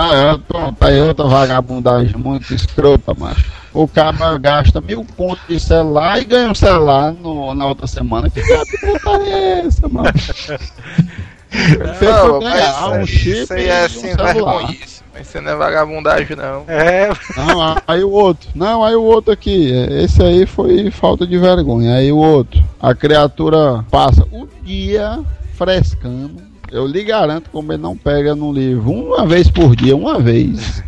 [0.00, 3.44] Ah, pronto, aí outra vagabundagem muito escrota, macho.
[3.74, 8.30] O cara gasta mil pontos de celular e ganha um celular no, na outra semana.
[8.30, 10.12] Que cara de putaria é essa, mano?
[10.18, 14.34] Fez Não, eu ganhar mas um chip isso aí é um sem celular.
[14.34, 15.02] vergonhice.
[15.18, 16.62] Mas isso não é vagabundagem, não.
[16.68, 18.48] É, Não, aí o outro.
[18.54, 19.70] Não, aí o outro aqui.
[19.90, 21.96] Esse aí foi falta de vergonha.
[21.96, 22.62] Aí o outro.
[22.80, 25.18] A criatura passa o dia
[25.54, 26.36] frescando.
[26.70, 30.84] Eu lhe garanto como ele não pega no livro uma vez por dia, uma vez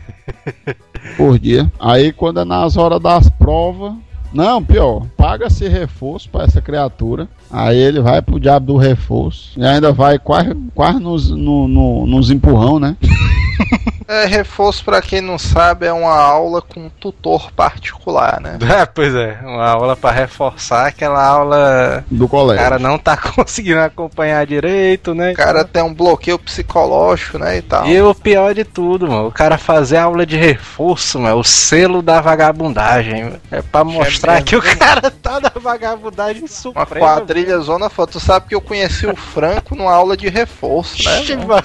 [1.17, 1.71] por dia.
[1.81, 3.93] Aí quando é nas horas das provas.
[4.33, 7.27] Não, pior, paga-se reforço pra essa criatura.
[7.51, 9.59] Aí ele vai pro diabo do reforço.
[9.59, 12.97] E ainda vai quase, quase nos, no, no- nos empurrão, né?
[14.13, 18.59] É, reforço, pra quem não sabe, é uma aula com um tutor particular, né?
[18.81, 22.05] É, pois é, uma aula pra reforçar aquela aula.
[22.11, 22.63] Do O colégio.
[22.63, 25.31] cara não tá conseguindo acompanhar direito, né?
[25.33, 27.87] O cara tem um bloqueio psicológico, né, e tal.
[27.87, 32.03] E o pior de tudo, mano, o cara fazer aula de reforço, mano, o selo
[32.03, 33.41] da vagabundagem, mano.
[33.51, 34.47] É pra mostrar mesmo.
[34.47, 37.07] que o cara tá na vagabundagem Uma suprema.
[37.07, 38.13] quadrilha zona foda.
[38.13, 41.21] Tu sabe que eu conheci o Franco numa aula de reforço, né?
[41.47, 41.63] Mano?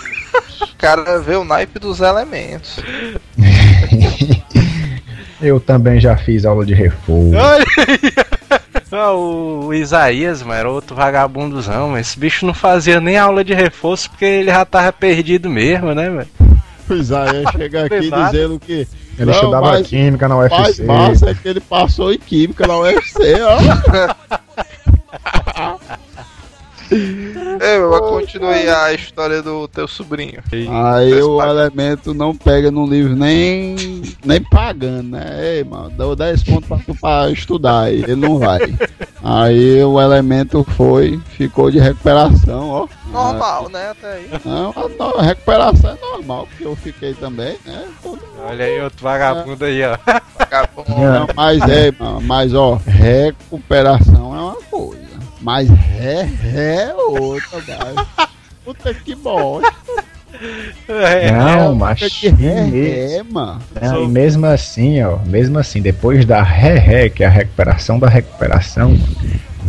[0.62, 2.80] O cara vê o naipe dos elementos.
[5.42, 7.36] Eu também já fiz aula de reforço.
[7.36, 8.14] Olha aí.
[8.92, 13.54] Ah, o Isaías, mano, era outro vagabundozão, mas esse bicho não fazia nem aula de
[13.54, 16.28] reforço porque ele já tava perdido mesmo, né, velho?
[16.88, 18.32] Pois aí, chega aqui Nada.
[18.32, 18.88] dizendo que.
[19.18, 20.84] Ele Não, estudava mas- química na UFC.
[20.84, 24.36] massa é que ele passou em química na UFC, ó.
[27.60, 30.42] É, mas continue a história do teu sobrinho.
[30.52, 35.58] Aí o elemento não pega no livro nem, nem pagando, né?
[35.58, 38.60] Ei, mano, deu 10 pontos pra, tu pra estudar aí, ele não vai.
[39.24, 42.88] Aí o elemento foi, ficou de recuperação, ó.
[43.12, 43.92] Normal, né?
[43.92, 44.30] Até aí.
[44.44, 44.74] Não,
[45.18, 47.88] a recuperação é normal, porque eu fiquei também, né?
[48.04, 49.98] Todo Olha aí outro vagabundo aí, ó.
[50.38, 50.90] Vagabundo.
[50.90, 55.15] Não, mas é, mano, mas ó, recuperação é uma coisa.
[55.46, 58.08] Mas ré, ré é outra, cara.
[58.66, 59.72] Puta que bosta.
[60.90, 63.62] É, Não, Puta mas que ré, ré, mano.
[63.80, 68.10] Não, e mesmo assim, ó, mesmo assim, depois da ré-ré, que é a recuperação da
[68.10, 68.98] recuperação,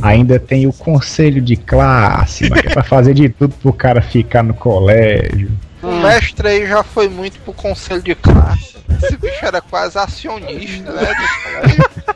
[0.00, 4.00] ainda tem o conselho de classe, mas que é pra fazer de tudo pro cara
[4.00, 5.52] ficar no colégio.
[5.82, 8.76] O mestre aí já foi muito pro conselho de classe.
[9.02, 11.12] Esse bicho era quase acionista, né?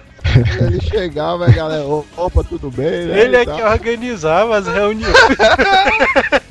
[0.61, 3.07] Ele chegava, a galera, "Ô, opa, tudo bem?
[3.07, 3.57] né, Ele é tal.
[3.57, 5.15] que organizava as reuniões.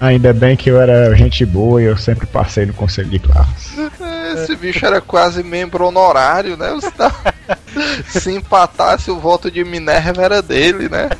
[0.00, 3.74] Ainda bem que eu era gente boa e eu sempre passei no conselho de classe.
[4.34, 6.72] Esse bicho era quase membro honorário, né?
[6.72, 6.84] Os-
[8.08, 11.10] Se empatasse, o voto de Minerva era dele, né?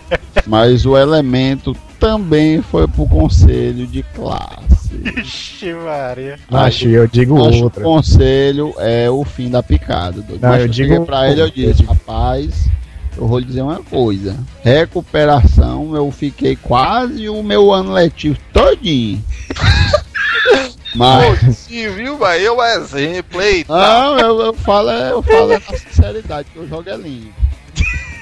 [0.46, 4.79] Mas o elemento também foi pro conselho de classe.
[5.18, 6.38] Ixi, Maria.
[6.50, 7.82] Acho eu digo Acho que o outra.
[7.84, 10.20] conselho é o fim da picada.
[10.20, 10.40] doido.
[10.42, 12.68] Não, Mas eu eu digo pra ele, eu disse, rapaz,
[13.16, 14.36] eu vou lhe dizer uma coisa.
[14.62, 19.22] Recuperação, eu fiquei quase o meu ano letivo todinho.
[20.94, 21.38] Mas.
[21.44, 22.18] Pô, sim, viu?
[22.18, 23.72] Mas eu exemplo, eita.
[23.72, 27.32] Não, eu, eu falo, eu falo na sinceridade, que o jogo é lindo.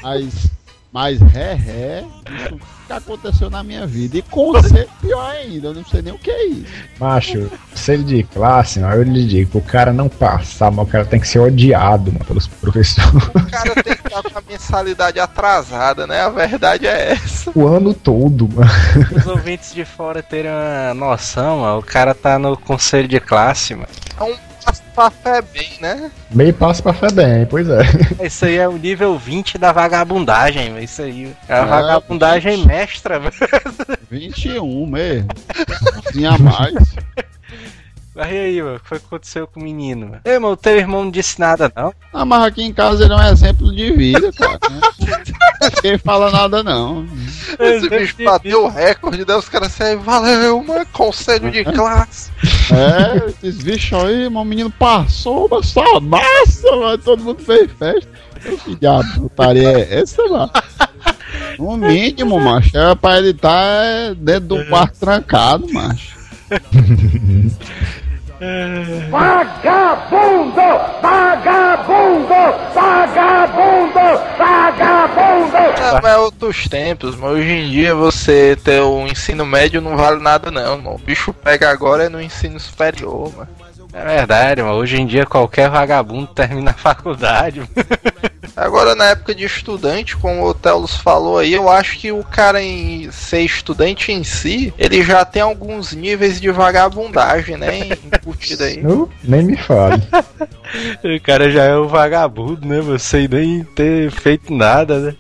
[0.03, 0.51] Mas,
[0.93, 2.59] mas ré, ré, isso
[2.89, 4.17] nunca aconteceu na minha vida.
[4.17, 6.73] E conselho pior ainda, eu não sei nem o que é isso.
[6.99, 11.05] Macho, conselho de classe, não, eu lhe digo, o cara não passar, mas o cara
[11.05, 13.29] tem que ser odiado, mano, pelos professores.
[13.35, 16.21] O cara tem que estar com a mensalidade atrasada, né?
[16.21, 17.51] A verdade é essa.
[17.55, 18.71] o ano todo, mano.
[19.17, 23.75] Os ouvintes de fora terem uma noção, mano, o cara tá no conselho de classe,
[23.75, 23.89] mano.
[24.19, 24.48] É um
[24.99, 26.11] pra fé bem, né?
[26.29, 27.83] Meio passo pra Febem, pois é.
[28.27, 30.83] Isso aí é o nível 20 da vagabundagem, mano.
[30.83, 31.33] Isso aí.
[31.49, 33.31] É a É, vagabundagem mestra, mano.
[34.11, 35.29] 21 mesmo.
[36.11, 36.75] Tinha mais.
[38.19, 38.77] Mas e aí, mano?
[38.77, 40.21] O que foi que aconteceu com o menino, mano?
[40.25, 41.95] Ei, mano, o teu irmão não disse nada, não.
[42.13, 44.59] Ah, mas aqui em casa ele é um exemplo de vida, cara.
[45.77, 47.07] Ninguém fala nada, não.
[47.61, 49.37] Esse bicho bateu o recorde, né?
[49.37, 52.33] Os caras saem, valeu, mano, conselho de classe.
[52.73, 56.99] É, esses bichos aí, mas o menino passou, mas só massa, mano.
[56.99, 58.11] Todo mundo fez festa.
[58.65, 60.51] Que diabo, putaria é essa, mano?
[61.59, 66.17] No mínimo, macho, é pra ele estar dentro do quarto trancado, macho.
[69.11, 70.61] Vagabundo!
[71.03, 72.35] Vagabundo!
[72.73, 74.07] Vagabundo!
[74.39, 75.57] Vagabundo!
[75.57, 79.97] É, mas é outros tempos, mas hoje em dia você ter o ensino médio não
[79.97, 80.95] vale nada não, mano.
[80.95, 83.49] O bicho pega agora é no ensino superior, mano.
[83.93, 84.77] É verdade, mano.
[84.77, 87.63] Hoje em dia qualquer vagabundo termina a faculdade.
[88.57, 92.63] Agora, na época de estudante, como o Telos falou aí, eu acho que o cara
[92.63, 97.81] em ser estudante em si, ele já tem alguns níveis de vagabundagem, né?
[98.05, 98.81] Embutido aí.
[98.83, 100.03] Eu, nem me fale.
[101.03, 102.79] O cara já é um vagabundo, né?
[102.83, 105.17] Você nem ter feito nada, né?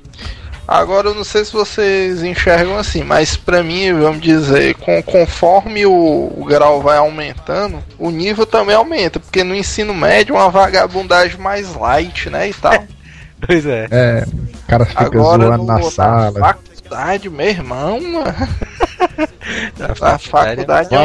[0.69, 5.87] Agora eu não sei se vocês enxergam assim, mas pra mim, vamos dizer, com, conforme
[5.87, 10.51] o, o grau vai aumentando, o nível também aumenta, porque no ensino médio é uma
[10.51, 12.85] vagabundagem mais light, né, e tal.
[13.46, 13.87] Pois é.
[13.90, 16.38] É, o cara fica Agora zoando no, na sala.
[16.40, 18.24] faculdade, meu irmão, mano.
[19.79, 20.98] Na Na faculdade é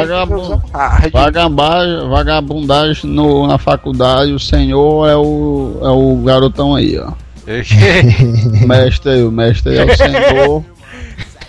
[0.72, 1.12] hard.
[1.12, 7.12] Vagabundagem, vagabundagem no, na faculdade, o senhor é o, é o garotão aí, ó.
[7.46, 10.64] O mestre aí, o mestre aí é o senhor.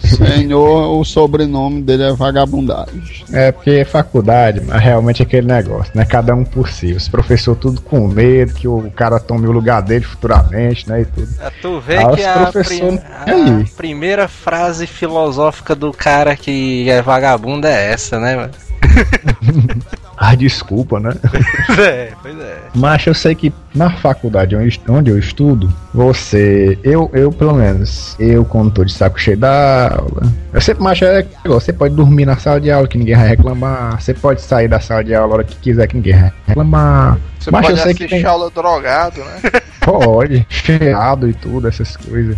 [0.06, 3.24] senhor, o sobrenome dele é vagabundagem.
[3.34, 6.06] É porque é faculdade, mas realmente é aquele negócio, né?
[6.06, 6.94] Cada um por si.
[6.94, 11.02] Os professores tudo com medo que o cara tome o lugar dele futuramente, né?
[11.02, 11.28] E tudo.
[11.42, 13.62] É, Tu vê Ah, que a, prim- aí.
[13.72, 18.52] a primeira frase filosófica do cara que é vagabundo é essa, né, mano?
[20.18, 21.12] Ah, desculpa, né?
[21.78, 22.58] É, pois é.
[22.74, 24.56] Mas eu sei que na faculdade
[24.88, 29.90] onde eu estudo, você, eu, eu pelo menos, eu quando tô de saco cheio da
[29.90, 33.28] aula, eu sempre, mas é você pode dormir na sala de aula que ninguém vai
[33.28, 36.32] reclamar, você pode sair da sala de aula a hora que quiser que ninguém vai
[36.48, 37.18] reclamar.
[37.40, 39.42] Você mas pode eu sei que assistir tem, aula drogado, né?
[39.82, 42.38] pode, cheirado e tudo, essas coisas.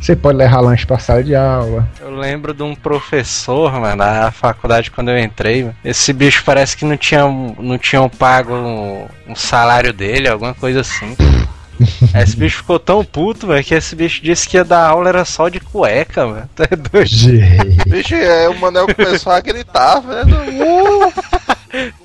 [0.00, 1.88] Você pode levar lanche pra sala de aula.
[2.00, 5.64] Eu lembro de um professor, mano, na faculdade quando eu entrei.
[5.64, 5.76] mano.
[5.84, 10.80] Esse bicho parece que não tinham, não tinham pago um, um salário dele, alguma coisa
[10.80, 11.16] assim.
[12.14, 15.24] Esse bicho ficou tão puto, velho, que esse bicho disse que ia dar aula era
[15.24, 16.48] só de cueca, mano.
[16.56, 17.08] Tá doido?
[17.86, 20.36] Vixe, aí o Manel começou a gritar, velho.
[20.60, 21.12] Uh!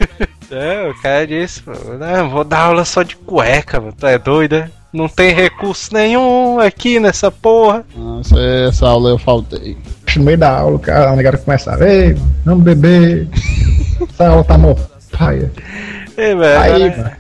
[0.53, 1.63] É, o cara disse,
[1.99, 3.93] não, vou dar aula só de cueca, mano.
[3.97, 4.69] Tu é doido, né?
[4.93, 7.83] Não tem recurso nenhum aqui nessa porra.
[7.97, 8.21] Ah,
[8.67, 9.75] essa, aula eu faltei.
[10.15, 13.27] No meio da aula, o cara, o negócio começava, ei, vamos beber.
[14.07, 14.75] Essa aula tá mó
[15.17, 15.51] paia.
[16.15, 16.61] É, velho.
[16.61, 17.11] Aí, mano,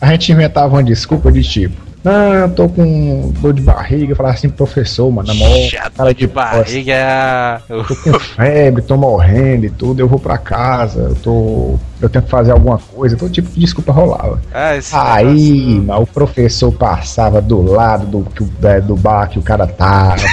[0.00, 4.30] a gente inventava uma desculpa de tipo, não, eu tô com dor de barriga, falar
[4.30, 7.60] assim pro professor, mano, mó Chato cara de barriga é.
[7.68, 11.78] Tô com febre, tô morrendo e tudo, eu vou pra casa, eu tô.
[12.00, 14.40] Eu tenho que fazer alguma coisa, todo tipo de desculpa rolava.
[14.52, 18.26] Ah, esse Aí, negócio- mano, o professor passava do lado do,
[18.66, 20.16] é, do bar que o cara tava.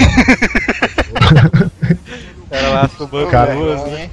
[2.50, 4.10] Era lá tomando Cara, duas, né?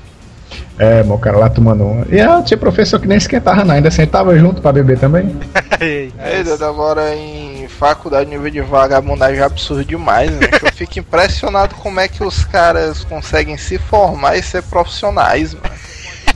[0.78, 2.06] É, o cara lá tomando uma.
[2.10, 5.36] E tinha professor que nem esquentava, não, ainda sentava junto pra beber também.
[5.80, 10.48] Aí, Ei, Dedo, agora em faculdade, nível de vagabundagem é absurdo demais, né?
[10.62, 15.74] Eu fico impressionado como é que os caras conseguem se formar e ser profissionais, mano.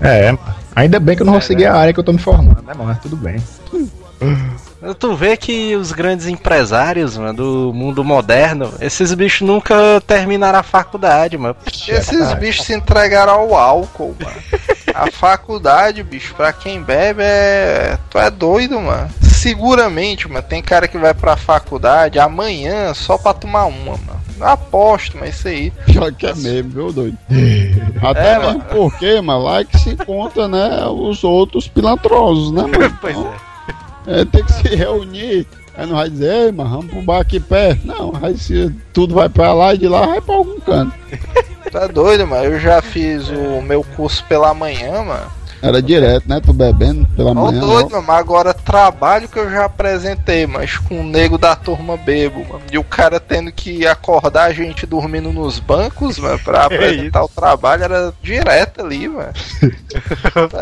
[0.00, 0.36] É,
[0.74, 2.74] ainda bem que eu não vou seguir a área que eu tô me formando, né,
[2.74, 2.84] mano?
[2.84, 3.42] Mas tudo bem.
[4.98, 9.74] Tu vê que os grandes empresários, mano, do mundo moderno, esses bichos nunca
[10.06, 11.56] terminaram a faculdade, mano.
[11.66, 14.36] Esses bichos se entregaram ao álcool, mano.
[14.94, 17.98] A faculdade, bicho, pra quem bebe é.
[18.08, 19.10] Tu é doido, mano.
[19.20, 24.18] Seguramente, mano, tem cara que vai pra faculdade amanhã só pra tomar uma, mano.
[24.38, 25.72] Eu aposto, mas isso aí.
[25.88, 27.18] Já que é mesmo, viu, doido?
[28.00, 28.64] Até É, mesmo mano.
[28.70, 32.98] porque, mano, lá é que se conta, né, os outros pilantrosos, né, mano?
[33.00, 33.47] Pois Então, é.
[34.08, 35.46] É, tem que se reunir.
[35.76, 37.86] Aí não vai dizer, ei, mano, vamos pro bar aqui perto.
[37.86, 40.92] Não, aí se tudo vai pra lá e de lá vai pra algum canto.
[41.72, 42.44] É doido, mano.
[42.44, 45.37] Eu já fiz o meu curso pela manhã, mano.
[45.60, 46.40] Era direto, né?
[46.44, 47.60] Tu bebendo pela Ó, manhã.
[47.60, 48.04] doido, mano.
[48.06, 52.62] Mas agora trabalho que eu já apresentei, mas com o nego da turma bebo, mano.
[52.70, 57.28] E o cara tendo que acordar a gente dormindo nos bancos, mano, pra apresentar o
[57.28, 59.32] trabalho, era direto ali, mano.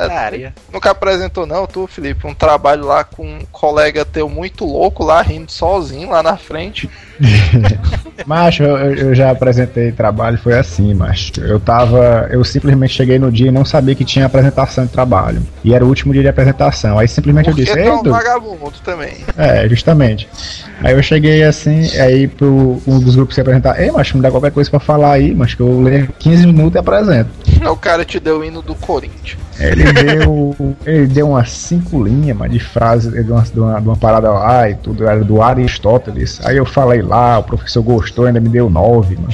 [0.09, 5.04] É, Nunca apresentou não, tu, Felipe, um trabalho lá com um colega teu muito louco
[5.04, 6.88] lá, rindo sozinho lá na frente.
[8.26, 11.33] Macho, eu, eu já apresentei trabalho, foi assim, macho.
[11.40, 12.26] Eu tava.
[12.31, 15.42] Eu simplesmente cheguei no dia e não sabia que tinha apresentação de trabalho.
[15.62, 16.98] E era o último dia de apresentação.
[16.98, 19.14] Aí simplesmente eu Porque disse, tu é um Du-" vagabundo também.
[19.37, 20.29] É, justamente.
[20.83, 24.31] Aí eu cheguei assim, aí pro um dos grupos se apresentar, ei, macho, me dá
[24.31, 27.31] qualquer coisa pra falar aí, mas que eu leio 15 minutos e apresento.
[27.66, 29.37] O cara te deu o hino do Corinthians.
[29.59, 30.77] Ele deu.
[30.85, 34.31] ele deu umas cinco linhas, mas de frase, de uma, de, uma, de uma parada
[34.31, 36.45] lá e tudo, era do Aristóteles.
[36.45, 39.29] Aí eu falei lá, o professor gostou, ainda me deu nove, mano.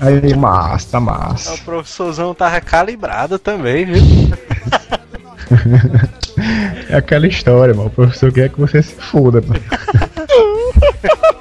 [0.00, 1.54] Aí, massa, massa.
[1.54, 4.00] O professorzão tava calibrado também, viu?
[6.88, 7.88] É aquela história, mano.
[7.88, 9.60] O professor quer que você se foda, mano.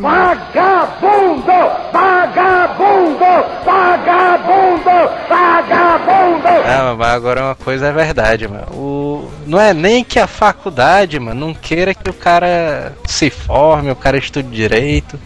[0.00, 1.52] Vagabundo!
[1.92, 3.62] Vagabundo!
[3.64, 6.48] vagabundo, vagabundo.
[6.66, 8.66] Ah, mas agora uma coisa é verdade, mano.
[8.72, 9.30] O...
[9.46, 13.96] Não é nem que a faculdade, mano, não queira que o cara se forme, o
[13.96, 15.18] cara estude direito.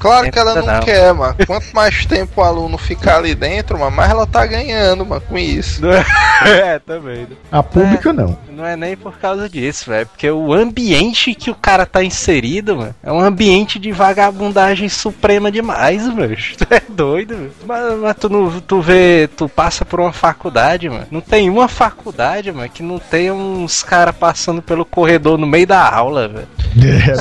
[0.00, 0.80] Claro que ela não, Não.
[0.80, 1.36] quer, mano.
[1.46, 5.36] Quanto mais tempo o aluno ficar ali dentro, mano, mais ela tá ganhando, mano, com
[5.38, 5.82] isso.
[6.42, 7.28] é, também.
[7.52, 8.36] A pública não.
[8.48, 10.06] Não é nem por causa disso, velho.
[10.06, 15.52] Porque o ambiente que o cara tá inserido, mano, é um ambiente de vagabundagem suprema
[15.52, 16.34] demais, mano.
[16.56, 17.50] Tu é doido, mano.
[17.66, 21.06] Mas, mas tu, não, tu vê, tu passa por uma faculdade, mano.
[21.10, 25.66] Não tem uma faculdade, mano, que não tenha uns caras passando pelo corredor no meio
[25.66, 26.48] da aula, velho.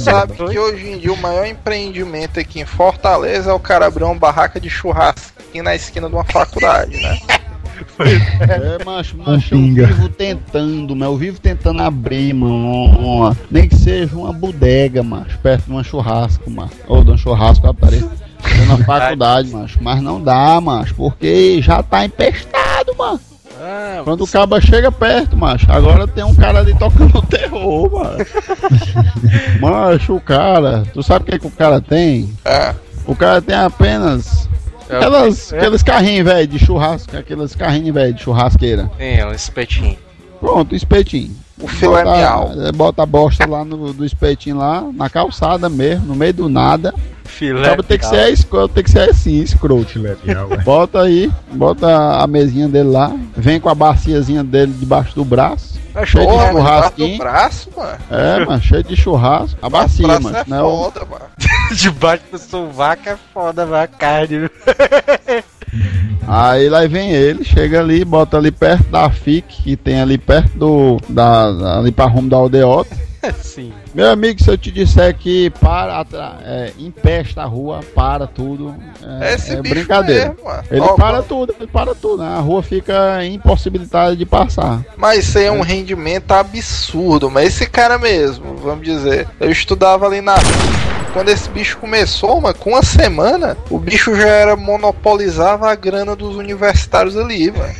[0.02, 4.04] Sabe que hoje em dia o maior empreendimento aqui em Fortaleza é o cara abrir
[4.04, 7.18] uma barraca de churrasco aqui na esquina de uma faculdade, né?
[8.00, 13.68] É, macho, macho, eu vivo tentando, mas eu vivo tentando abrir, mano, uma- uma- nem
[13.70, 18.08] que seja uma bodega, macho, perto de uma churrasco, macho, ou de um churrasco aparece
[18.68, 23.20] na faculdade, macho, mas não dá, macho, porque já tá empestado, mano.
[23.60, 28.26] Ah, Quando o caba chega perto, macho, agora tem um cara ali tocando terror, mano.
[29.60, 32.34] macho, o cara, tu sabe o que, que o cara tem?
[32.46, 32.74] É.
[33.06, 34.48] O cara tem apenas
[34.90, 38.90] é aquelas, é, aqueles carrinhos, velho, de churrasco, aqueles carrinhos, velho, de churrasqueira.
[38.98, 39.98] Tem, um espetinho.
[40.40, 41.36] Pronto, espetinho.
[41.62, 42.52] O filé Bota- miau.
[42.66, 46.50] é, Bota a bosta lá no, do espetinho lá, na calçada mesmo, no meio do
[46.50, 46.94] nada.
[47.26, 47.62] Filé.
[47.68, 49.86] Acaba tem que ser escroto, tem que ser assim, escroto.
[49.86, 50.64] Filé miau, velho.
[50.64, 55.78] Bota aí, bota a mesinha dele lá, vem com a baciazinha dele debaixo do braço.
[56.06, 57.18] Cheio de Porra, mano, debaixo do churrasquinho.
[57.18, 57.98] braço, mano.
[58.10, 59.60] É, mano, cheio de churrasco.
[59.62, 60.38] A bacia, braço mano.
[60.38, 61.26] é Não é o- foda, mano.
[61.76, 64.50] Debaixo do sovaco é foda, vai a carne.
[66.28, 70.58] Aí lá vem ele, chega ali, bota ali perto da FIC, que tem ali perto
[70.58, 70.98] do.
[71.10, 73.09] Da, ali pra rumo da aldeota.
[73.44, 73.74] Sim.
[73.94, 78.76] Meu amigo, se eu te disser que para, atra- é, empesta a rua, para tudo,
[79.22, 80.30] é, Esse é bicho brincadeira.
[80.30, 80.64] mesmo, mano.
[80.72, 82.30] Ele Ó, para tudo, ele para tudo, né?
[82.30, 84.84] A rua fica impossibilitada de passar.
[84.98, 87.30] Mas isso aí é um rendimento absurdo.
[87.30, 89.28] Mas esse cara mesmo, vamos dizer.
[89.40, 90.36] Eu estudava ali na.
[91.14, 96.16] Quando esse bicho começou, mano, com uma semana, o bicho já era monopolizava a grana
[96.16, 97.74] dos universitários ali, mano.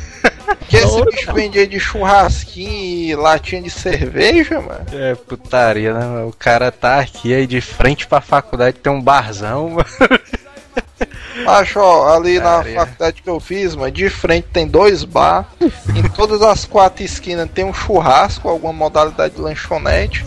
[0.68, 4.86] Que esse bicho vendia de churrasquinho e latinha de cerveja, mano.
[4.92, 6.24] É putaria, né?
[6.24, 9.86] O cara tá aqui aí de frente pra faculdade, tem um barzão, mano.
[11.46, 15.48] Acho, ó, ali na faculdade que eu fiz, mano, de frente tem dois bar.
[15.60, 20.24] em todas as quatro esquinas tem um churrasco, alguma modalidade de lanchonete.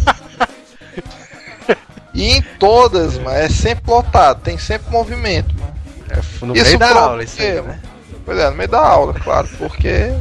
[2.13, 5.73] E em todas, mano, é sempre lotado, tem sempre movimento, mano.
[6.09, 7.79] É no Isso meio da aula, isso aí, né?
[8.25, 10.13] Pois é, no meio da aula, claro, porque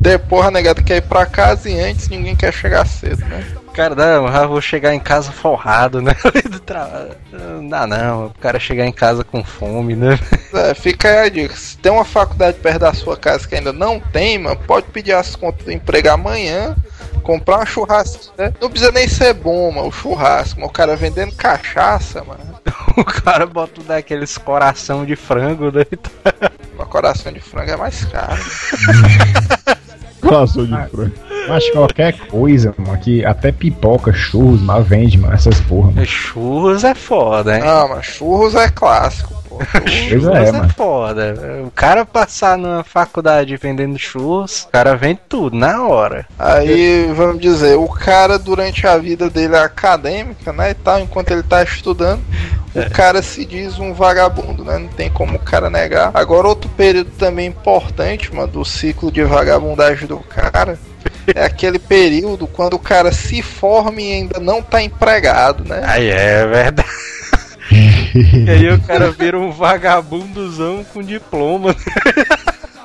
[0.00, 3.44] depois a negada quer ir pra casa e antes ninguém quer chegar cedo, né?
[3.74, 6.12] Cara, não, eu já vou chegar em casa forrado, né?
[7.32, 10.18] Não dá não, o cara chegar em casa com fome, né?
[10.52, 11.54] É, fica aí a dica.
[11.54, 15.12] Se tem uma faculdade perto da sua casa que ainda não tem, mano, pode pedir
[15.12, 16.76] as contas do emprego amanhã,
[17.18, 18.32] comprar uma churrasco.
[18.36, 18.52] Né?
[18.60, 22.58] Não precisa nem ser bom, mano, o churrasco, mas o cara vendendo cachaça, mano.
[22.96, 25.84] O cara bota daqueles coração de frango, né?
[26.74, 28.42] Uma coração de frango é mais caro.
[30.20, 31.27] Coração de frango.
[31.48, 36.06] Que qualquer coisa, mano, que até pipoca, churros, mas vende, mano, essas porra, mano.
[36.06, 37.64] Churros é foda, hein?
[37.64, 39.58] Não, mas churros é clássico, pô.
[39.86, 40.68] Churros- Pois Churros é, é, mano.
[40.70, 41.34] foda.
[41.66, 46.26] O cara passar numa faculdade vendendo churros, o cara vende tudo na hora.
[46.38, 51.42] Aí, vamos dizer, o cara durante a vida dele acadêmica, né, e tal, enquanto ele
[51.42, 52.20] tá estudando,
[52.74, 54.78] o cara se diz um vagabundo, né?
[54.78, 56.10] Não tem como o cara negar.
[56.14, 60.78] Agora, outro período também importante, mano, do ciclo de vagabundagem do cara,
[61.34, 65.82] é aquele período quando o cara se forma e ainda não tá empregado, né?
[65.84, 66.88] Aí é verdade.
[68.14, 71.74] e aí o cara vira um vagabundozão com diploma.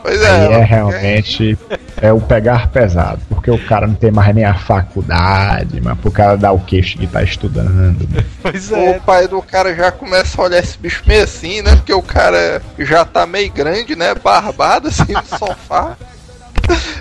[0.04, 1.58] Pois Aí é, é realmente
[2.02, 6.12] é o pegar pesado, porque o cara não tem mais nem a faculdade, mas pro
[6.12, 8.06] cara dar o queixo de estar estudando.
[8.41, 9.00] Pois O é.
[9.00, 11.78] pai do cara já começa a olhar esse bicho meio assim, né?
[11.78, 14.14] Porque o cara já tá meio grande, né?
[14.14, 15.96] Barbado assim no sofá.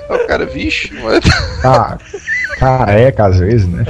[0.08, 1.20] Aí o cara, vixe, mano.
[1.62, 1.98] Tá
[2.62, 3.84] careca às vezes, né?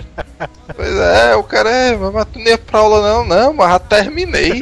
[0.74, 3.78] Pois é, o cara é, mas tu não ia pra aula não, não, mas já
[3.78, 4.60] terminei.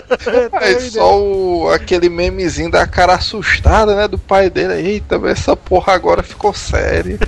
[0.52, 4.08] Aí só o, aquele memezinho da cara assustada, né?
[4.08, 4.74] Do pai dele.
[4.74, 7.18] Eita, mas essa porra agora ficou séria.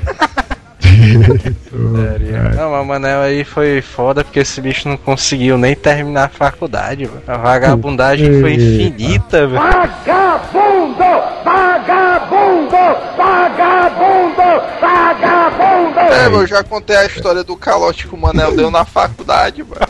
[1.03, 2.55] Sério.
[2.57, 6.28] Não, mas o Manel aí foi foda porque esse bicho não conseguiu nem terminar a
[6.28, 7.22] faculdade, velho.
[7.26, 8.62] A vagabundagem foi Eita.
[8.62, 9.62] infinita, velho.
[9.62, 11.05] Vagabundo!
[11.44, 12.76] Vagabundo!
[13.16, 14.62] Vagabundo!
[14.80, 16.00] Vagabundo!
[16.00, 19.86] É, eu já contei a história do calote que o Manel deu na faculdade, mano.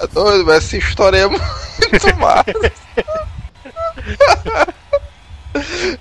[0.00, 2.44] É doido, mas essa história é muito massa.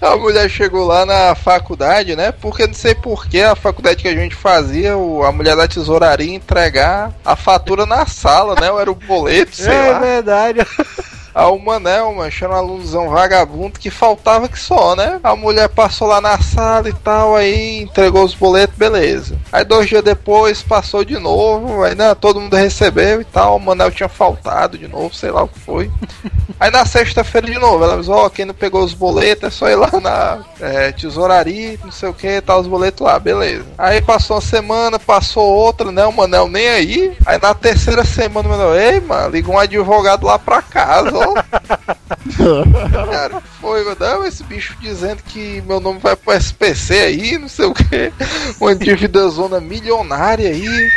[0.05, 2.31] A mulher chegou lá na faculdade, né?
[2.31, 6.35] Porque não sei porquê, a faculdade que a gente fazia, a mulher da tesouraria ia
[6.35, 8.69] entregar a fatura na sala, né?
[8.69, 9.99] Ou era o boleto, sei é lá.
[9.99, 10.59] verdade.
[11.35, 15.19] Aí o Manel, mano, achando um alunozão vagabundo que faltava que só, né?
[15.21, 19.37] A mulher passou lá na sala e tal, aí entregou os boletos, beleza.
[19.51, 23.59] Aí dois dias depois passou de novo, aí né, todo mundo recebeu e tal, o
[23.59, 25.91] Manel tinha faltado de novo, sei lá o que foi.
[26.57, 29.69] Aí na sexta-feira de novo, ela avisou, ó, quem não pegou os boletos é só
[29.69, 33.65] ir lá na é, tesouraria, não sei o que, tá os boletos lá, beleza.
[33.77, 36.05] Aí passou uma semana, passou outra, né?
[36.05, 37.17] O Manel nem aí.
[37.25, 41.24] Aí na terceira semana o Manel, ei, mano, liga um advogado lá pra casa, ó.
[43.11, 47.65] Cara, foi, mano, esse bicho dizendo que meu nome vai pro SPC aí, não sei
[47.65, 48.11] o que.
[48.59, 50.89] Uma dívida zona milionária aí,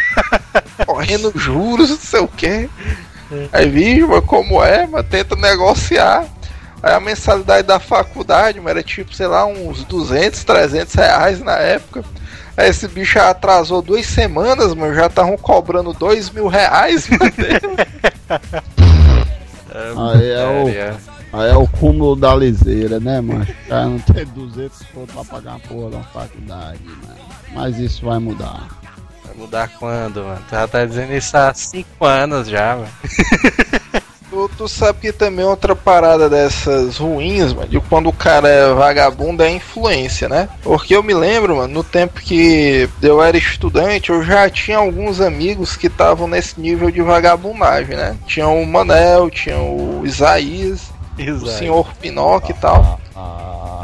[0.87, 2.69] correndo juros, não sei o que.
[3.53, 6.25] Aí, bicho, mas como é, mas tenta negociar.
[6.83, 11.57] Aí a mensalidade da faculdade, mano, era tipo, sei lá, uns 200, 300 reais na
[11.57, 12.05] época.
[12.57, 17.33] Aí esse bicho já atrasou duas semanas, mano, já estavam cobrando dois mil reais, mano.
[20.13, 23.43] Aí é o, aí é o cúmulo da liseira, né, mano?
[23.43, 27.19] O cara não tem 200 conto pra pagar uma porra da faculdade, mano.
[27.55, 28.69] Mas isso vai mudar.
[29.25, 30.41] Vai mudar quando, mano?
[30.49, 32.89] Tu já tá dizendo isso há 5 anos já, mano.
[34.39, 38.73] Tu, tu sabe que também outra parada dessas ruins, mano, de quando o cara é
[38.73, 40.49] vagabundo é influência, né?
[40.63, 45.21] Porque eu me lembro, mano, no tempo que eu era estudante, eu já tinha alguns
[45.21, 48.17] amigos que estavam nesse nível de vagabundagem, né?
[48.29, 50.83] Tinha o Manel, tinha o Isaías,
[51.19, 53.01] o senhor Pinocchio e tal.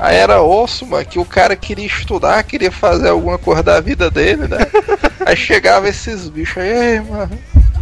[0.01, 4.09] Aí era osso, mano, que o cara queria estudar, queria fazer alguma coisa da vida
[4.09, 4.59] dele, né?
[5.27, 7.31] Aí chegava esses bichos aí, "Ei, mano,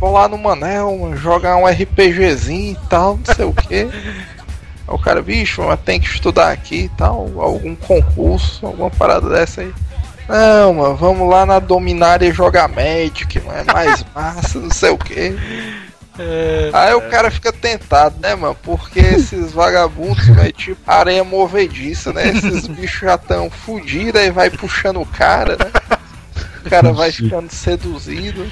[0.03, 3.85] vou lá no Manel, jogar um RPGzinho e tal, não sei o que.
[4.85, 9.29] Aí o cara, bicho, mas tem que estudar aqui e tal, algum concurso, alguma parada
[9.29, 9.73] dessa aí.
[10.29, 14.99] Não, mano, vamos lá na Dominária jogar Magic, mano, é mais massa, não sei o
[14.99, 15.37] que.
[16.73, 18.57] Aí o cara fica tentado, né, mano?
[18.61, 22.29] Porque esses vagabundos, é tipo areia movediça, né?
[22.29, 25.71] Esses bichos já tão fudidos, aí vai puxando o cara, né?
[26.67, 28.51] O cara vai ficando seduzido.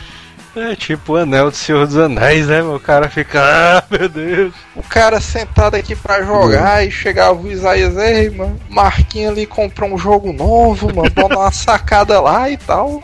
[0.56, 2.60] É tipo o anel do Senhor dos Anéis, né?
[2.62, 4.52] O cara fica, ah, meu Deus.
[4.74, 9.92] O cara sentado aqui pra jogar e chegava o Isaías, ei, mano, Marquinhos ali comprou
[9.92, 13.02] um jogo novo, mano, dar uma sacada lá e tal.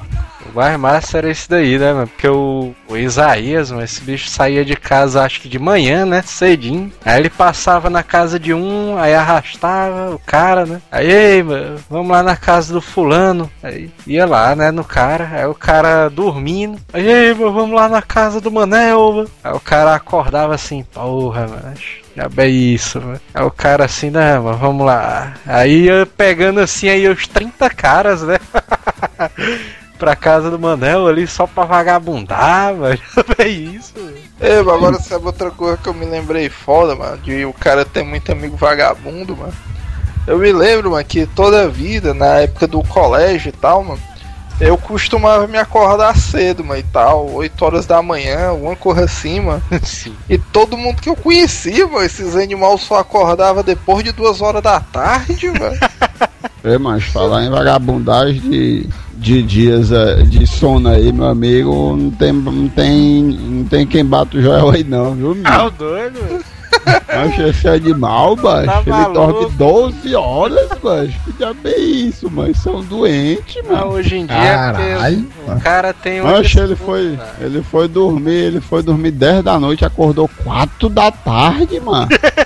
[0.56, 2.06] Mais massa era esse daí, né, mano?
[2.06, 6.22] Porque o, o Isaías, mano, esse bicho saía de casa, acho que de manhã, né?
[6.22, 6.90] Cedinho.
[7.04, 10.80] Aí ele passava na casa de um, aí arrastava o cara, né?
[10.90, 13.50] Aí, ei, mano, vamos lá na casa do fulano.
[13.62, 15.28] Aí ia lá, né, no cara.
[15.30, 16.80] Aí o cara dormindo.
[16.90, 19.30] Aí, ei, mano, vamos lá na casa do Manel, mano.
[19.44, 21.74] Aí o cara acordava assim, porra, mano.
[22.16, 23.20] Já bem isso, mano.
[23.34, 25.34] Aí o cara assim, né, mano, vamos lá.
[25.46, 28.38] Aí ia pegando assim aí os 30 caras, né?
[29.96, 33.02] pra casa do Manel ali só pra vagabundar, velho.
[33.38, 33.94] É isso.
[34.38, 38.02] mas agora sabe outra coisa que eu me lembrei foda, mano, de o cara ter
[38.02, 39.54] muito amigo vagabundo, mano.
[40.26, 44.00] Eu me lembro, mano, que toda a vida, na época do colégio e tal, mano,
[44.58, 49.40] eu costumava me acordar cedo, mano, e tal, 8 horas da manhã, alguma coisa assim,
[49.40, 49.62] mano.
[49.82, 50.16] Sim.
[50.28, 54.62] E todo mundo que eu conhecia, mano, esses animais só acordava depois de duas horas
[54.62, 55.76] da tarde, mano.
[56.64, 62.10] É, mas falar em vagabundagem de, de dias eh, de sono aí, meu amigo, não
[62.10, 65.44] tem, não tem, não tem quem bata o Joel aí não, viu, meu?
[65.46, 66.18] Ah, o doido.
[67.08, 69.14] Mas esse animal, baixo, Tá ele maluco?
[69.14, 71.18] dorme 12 horas, baixo.
[71.24, 73.86] Que diabo é isso, mas são doentes, Ah, mano.
[73.92, 76.24] hoje em dia, Caralho, o cara tem um.
[76.24, 81.10] Mas ele foi, ele foi dormir, ele foi dormir 10 da noite, acordou 4 da
[81.10, 82.08] tarde, mano.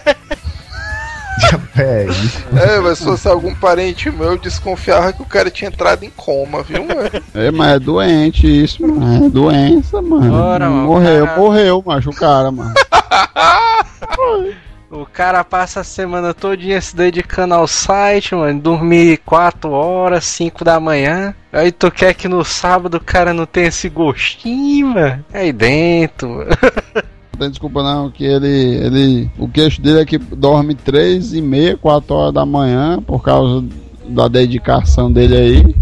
[1.77, 2.45] É isso.
[2.57, 6.11] É, mas se fosse algum parente meu, eu desconfiava que o cara tinha entrado em
[6.11, 7.11] coma, viu, mano?
[7.35, 9.27] É, mas é doente isso, mano.
[9.27, 10.35] É doença, mano.
[10.35, 11.41] Ora, mano, morreu, cara.
[11.41, 12.75] morreu, macho, o cara, mano.
[14.91, 18.59] O cara passa a semana todinha se dedicando ao site, mano.
[18.59, 21.33] Dormir 4 horas, 5 da manhã.
[21.53, 25.25] Aí tu quer que no sábado o cara não tenha esse gostinho, mano?
[25.33, 26.51] É aí dentro, mano.
[27.41, 29.31] Tem desculpa não, que ele, ele.
[29.39, 33.65] O queixo dele é que dorme 3 e meia, 4 horas da manhã, por causa
[34.07, 35.77] da dedicação dele aí.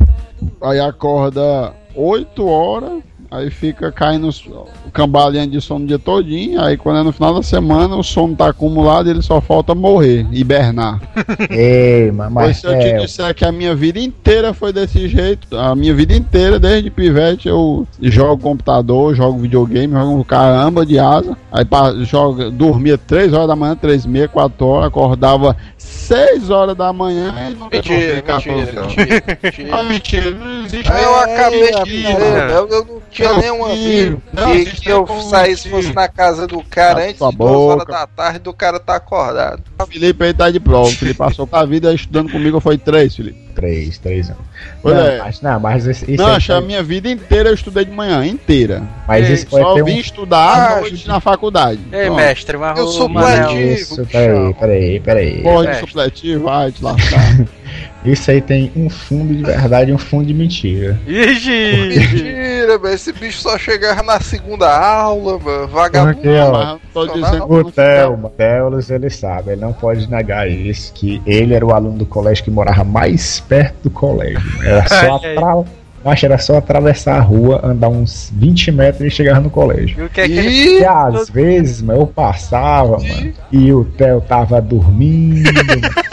[0.62, 4.44] Aí acorda 8 horas, aí fica caindo os-
[4.92, 8.34] cambaleando de sono o dia todinho, aí quando é no final da semana o sono
[8.34, 11.00] tá acumulado ele só falta morrer, hibernar.
[11.50, 15.56] Ei, mas se eu te é, disser que a minha vida inteira foi desse jeito,
[15.56, 20.98] a minha vida inteira, desde pivete, eu jogo computador, jogo videogame, jogo um caramba de
[20.98, 21.36] asa.
[21.52, 26.50] Aí pa- jogo, dormia 3 horas da manhã, 3 e meia, 4 horas, acordava 6
[26.50, 29.68] horas da manhã e nunca Mentira, dormi 14 mentira, mentira, mentira.
[29.78, 30.90] Ah, mentira, não existe.
[30.90, 34.78] Eu acabei de dizer, eu, eu não tinha Não, nenhum filho, amigo não, que, vocês
[34.78, 38.52] que eu saísse fosse na casa do cara antes de duas horas da tarde do
[38.52, 39.64] cara tá acordado.
[39.80, 40.88] O Felipe aí tá de prova.
[40.88, 43.47] O Felipe passou a vida estudando comigo, foi 3, Felipe.
[43.58, 44.42] Três, três anos.
[44.80, 45.18] Pois não, é.
[45.18, 48.24] mas, não, mas isso, isso Não, acho a minha vida inteira eu estudei de manhã,
[48.24, 48.82] inteira.
[49.06, 50.00] mas Ei, isso pode Só ter vim um.
[50.00, 51.80] estudar à noite na faculdade.
[51.92, 52.16] Ei, Pronto.
[52.16, 53.10] mestre, mas Eu sou.
[53.58, 55.42] Isso, peraí, peraí, peraí.
[55.42, 55.86] Porra de Mestre.
[55.86, 57.46] supletivo, vai te lascar.
[58.04, 60.98] Isso aí tem um fundo de verdade e um fundo de mentira.
[61.06, 61.50] Ixi!
[61.98, 62.94] Mentira, velho.
[62.94, 65.66] Esse bicho só chegava na segunda aula, mano.
[65.68, 66.14] Vagabundo.
[66.14, 70.92] Porque, ó, tô dizendo que O Thelma, Telos, ele sabe, ele não pode negar isso,
[70.92, 74.40] que ele era o aluno do colégio que morava mais perto do colégio.
[74.62, 75.64] Era só.
[76.04, 80.00] Acho que era só atravessar a rua, andar uns 20 metros e chegar no colégio.
[80.00, 80.40] E o que é que.
[80.40, 85.50] Ih, E às vezes, mano, eu passava, mano, e o Theo tava dormindo,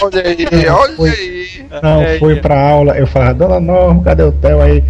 [0.01, 1.65] olha aí, olha aí.
[1.83, 2.35] não É, foi é.
[2.37, 2.97] pra aula.
[2.97, 4.59] Eu falava, Dona Norma, cadê o Theo?
[4.59, 4.83] Aí,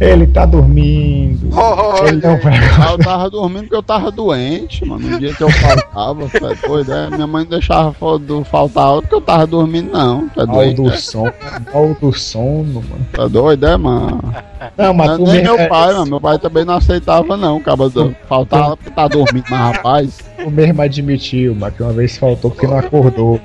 [0.00, 1.48] ele tá dormindo.
[1.56, 5.08] Olha Ele não vai Ah, eu tava dormindo porque eu tava doente, mano.
[5.08, 7.10] No dia que eu faltava, tu é doido, é?
[7.10, 10.28] Minha mãe não deixava do- faltar aula porque eu tava dormindo, não.
[10.28, 10.96] Tu é mal doido, do é?
[10.96, 11.32] sono,
[11.72, 13.06] mal do sono, mano.
[13.18, 14.34] É doido, é, mano?
[14.76, 16.06] Não, mas Não, tu nem meu pai, mano.
[16.06, 17.58] Meu pai também não aceitava, não.
[17.58, 18.14] Acaba do...
[18.28, 20.18] faltava porque tá dormindo, mas rapaz.
[20.42, 23.40] tu mesmo admitiu, mas que uma vez faltou porque não acordou.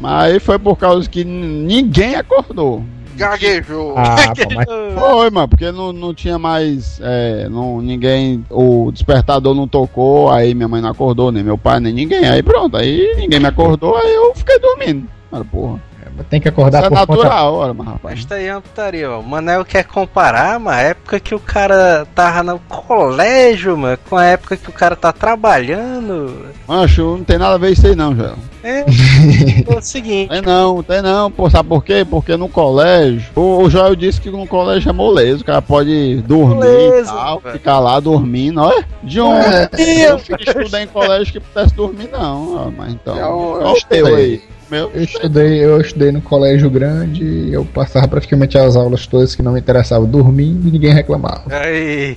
[0.00, 2.82] Mas aí foi por causa que ninguém acordou.
[3.18, 3.94] Gaguejou.
[3.96, 7.00] Ah, mas Foi, mano, porque não, não tinha mais.
[7.02, 8.44] É, não, ninguém.
[8.48, 12.26] O despertador não tocou, aí minha mãe não acordou, nem meu pai, nem ninguém.
[12.26, 15.08] Aí pronto, aí ninguém me acordou, aí eu fiquei dormindo.
[15.30, 15.87] Cara, porra.
[16.24, 18.18] Tem que acordar Isso é por conta natural, olha, mas rapaz.
[18.18, 19.20] Esta aí é uma putaria, ó.
[19.20, 24.16] O Manel quer comparar, mano, a época que o cara tava no colégio, mano, com
[24.16, 26.46] a época que o cara tá trabalhando.
[26.66, 28.36] Mancho, não tem nada a ver isso aí não, Joel.
[28.62, 28.80] É,
[29.72, 30.30] é o seguinte.
[30.30, 32.04] Tem não, tem não, pô, sabe por quê?
[32.08, 36.16] Porque no colégio, o, o Joel disse que no colégio é moleza, o cara pode
[36.22, 37.52] dormir Moleza, e tal, velho.
[37.54, 38.84] ficar lá dormindo, olha.
[39.02, 39.32] De um.
[39.38, 43.16] eu fui estudar em colégio que pudesse dormir, não, ó, mas então.
[43.18, 44.42] É o- Olha o teu aí.
[44.70, 49.42] Meu, Eu estudei, eu estudei no colégio grande, eu passava praticamente as aulas todas que
[49.42, 51.44] não me interessavam dormindo e ninguém reclamava.
[51.50, 52.16] Aí.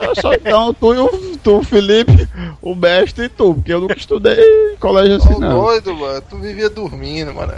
[0.00, 2.28] eu sou então tu e o tu, Felipe,
[2.60, 4.36] o mestre e tu, porque eu nunca estudei
[4.74, 5.60] em colégio assim, Ô, não.
[5.62, 6.22] doido, mano.
[6.28, 7.52] Tu vivia dormindo, mano.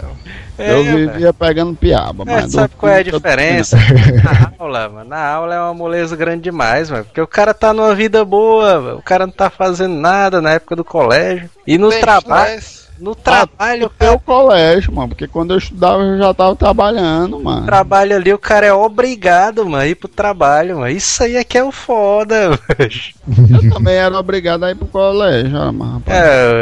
[0.57, 1.11] É, Eu velho.
[1.11, 2.51] vivia pegando piaba, É, mas.
[2.53, 3.75] sabe qual é a diferença?
[4.23, 5.09] Na aula, mano.
[5.09, 7.03] Na aula é uma moleza grande demais, mano.
[7.03, 8.97] Porque o cara tá numa vida boa, mano.
[8.99, 11.49] o cara não tá fazendo nada na época do colégio.
[11.67, 12.61] E no Tem trabalho.
[13.01, 17.39] No trabalho, Tem cara o colégio, mano, porque quando eu estudava eu já tava trabalhando,
[17.39, 17.65] mano.
[17.65, 20.89] trabalho ali, o cara é obrigado, mano, a ir pro trabalho, mano.
[20.89, 23.61] Isso aí é que é o foda, mano.
[23.63, 26.19] Eu também era obrigado a ir pro colégio, mas, rapaz.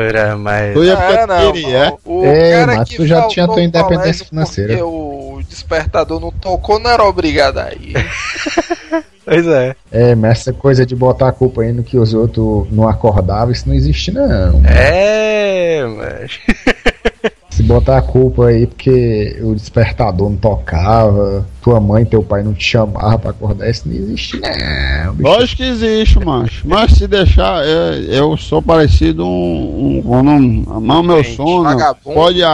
[0.07, 0.73] Ora, mas.
[0.73, 1.93] Tu ia Ah, não, queria, é?
[2.05, 4.77] O Ei, cara mas que tu já tinha tua no independência financeira.
[4.77, 7.93] Porque o despertador não tocou, não era obrigado a ir.
[9.25, 9.75] Pois é.
[9.91, 13.51] É, mas essa coisa de botar a culpa aí no que os outros não acordavam,
[13.51, 14.61] isso não existe não.
[14.65, 16.39] É, mas.
[17.59, 22.41] Se botar a culpa aí porque o despertador não tocava, tua mãe e teu pai
[22.41, 25.13] não te chamavam pra acordar, isso não existe não.
[25.13, 25.29] bicho.
[25.29, 26.65] Lógico que existe, macho.
[26.65, 30.01] Mas se deixar, é, eu sou parecido um.
[30.05, 32.15] um, um mas o meu sono vagabundo.
[32.15, 32.49] pode a,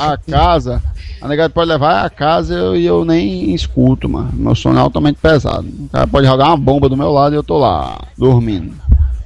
[0.00, 0.82] a, a casa.
[1.20, 4.30] A negada pode levar a casa e eu, e eu nem escuto, mano.
[4.32, 5.66] Meu sono é altamente pesado.
[5.68, 8.74] O cara pode jogar uma bomba do meu lado e eu tô lá, dormindo.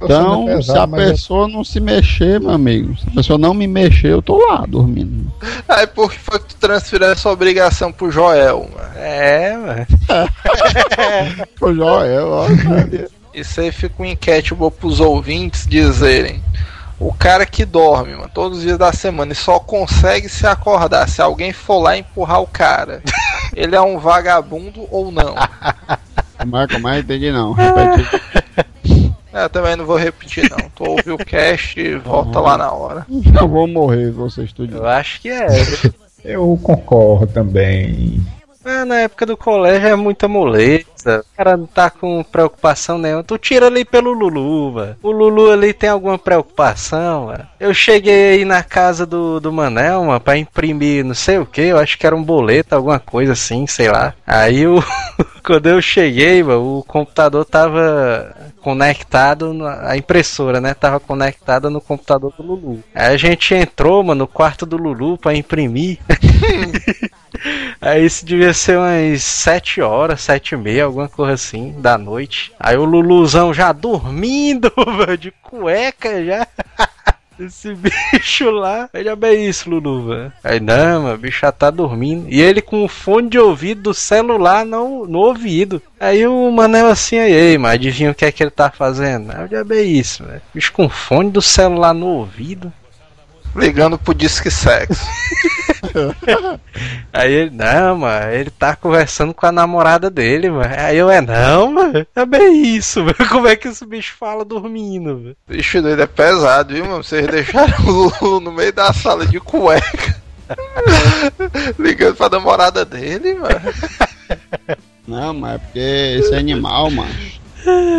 [0.01, 3.11] Eu sou Então, pesado, se a eu- pessoa não se mexer, meu amigo, se a
[3.11, 5.31] pessoa não me mexer, eu tô lá, dormindo.
[5.69, 8.89] Aí por que foi que tu transferiu essa obrigação pro Joel, mano?
[8.97, 9.87] É, mano.
[11.61, 12.45] Ô, Joel, ó.
[13.33, 16.41] Isso aí fica um enquete boa pros ouvintes dizerem.
[16.99, 21.09] O cara que dorme, mano, todos os dias da semana e só consegue se acordar
[21.09, 23.01] se alguém for lá empurrar o cara.
[23.53, 25.35] Ele é um vagabundo ou não?
[25.37, 26.99] É, como é?
[26.99, 27.53] Entendi não.
[27.53, 28.21] Repete.
[29.33, 30.69] Eu também não vou repetir não.
[30.69, 33.05] Tu ouve o cast e volta lá na hora.
[33.09, 34.83] Eu vou morrer, você estudiando.
[34.83, 35.47] Eu acho que é.
[36.23, 38.25] Eu concordo também.
[38.67, 41.23] Ah, na época do colégio é muita moleza.
[41.33, 43.23] O cara não tá com preocupação nenhuma.
[43.23, 44.95] Tu tira ali pelo Lulu, mano.
[45.03, 47.45] O Lulu ali tem alguma preocupação, mano.
[47.59, 51.61] Eu cheguei aí na casa do, do Manel, mano, pra imprimir não sei o que.
[51.61, 54.15] Eu acho que era um boleto, alguma coisa assim, sei lá.
[54.25, 54.83] Aí o.
[55.45, 60.73] Quando eu cheguei, mano, o computador tava conectado, na- a impressora, né?
[60.73, 62.83] Tava conectada no computador do Lulu.
[62.95, 65.99] Aí a gente entrou, mano, no quarto do Lulu pra imprimir.
[67.81, 72.51] Aí isso devia ser umas 7 horas, 7 e meia, alguma coisa assim, da noite.
[72.59, 76.47] Aí o Luluzão já dormindo, mano, de cueca já.
[77.37, 78.89] Esse bicho lá.
[79.03, 80.33] Já bem isso, Lulu, velho.
[80.41, 82.27] Aí não, mano, o bicho já tá dormindo.
[82.29, 85.81] E ele com o fone de ouvido do celular no, no ouvido.
[85.99, 89.33] Aí o Manel assim, aí, ei, mas adivinha o que é que ele tá fazendo?
[89.51, 90.41] Já bem isso, velho.
[90.53, 92.71] Bicho com fone do celular no ouvido.
[93.55, 95.05] Ligando pro Disque Sexo.
[97.13, 100.73] Aí ele, não, mano, ele tá conversando com a namorada dele, mano.
[100.77, 103.15] Aí eu, é não, mano, é bem isso, mano.
[103.29, 105.37] Como é que esse bicho fala dormindo, velho?
[105.47, 107.03] Bicho doido é pesado, viu, mano?
[107.03, 110.15] Vocês deixaram o Lulu no meio da sala de cueca.
[111.79, 113.61] Ligando pra namorada dele, mano.
[115.07, 115.79] Não, mas é porque
[116.19, 117.39] esse animal, macho.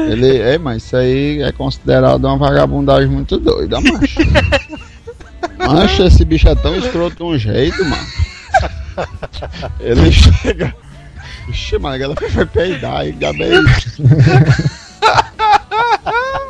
[0.09, 4.21] Ele, é, mas isso aí é considerado uma vagabundagem muito doida, macho.
[5.59, 8.07] Macho, esse bicho é tão escroto de um jeito, mano.
[9.81, 10.75] Ele chega.
[11.49, 13.53] Ixi, mano, ela foi peidar e gabei.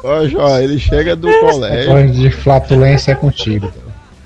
[0.04, 2.12] Ó, Jó, ele chega do colégio.
[2.12, 3.72] De flatulência é contigo.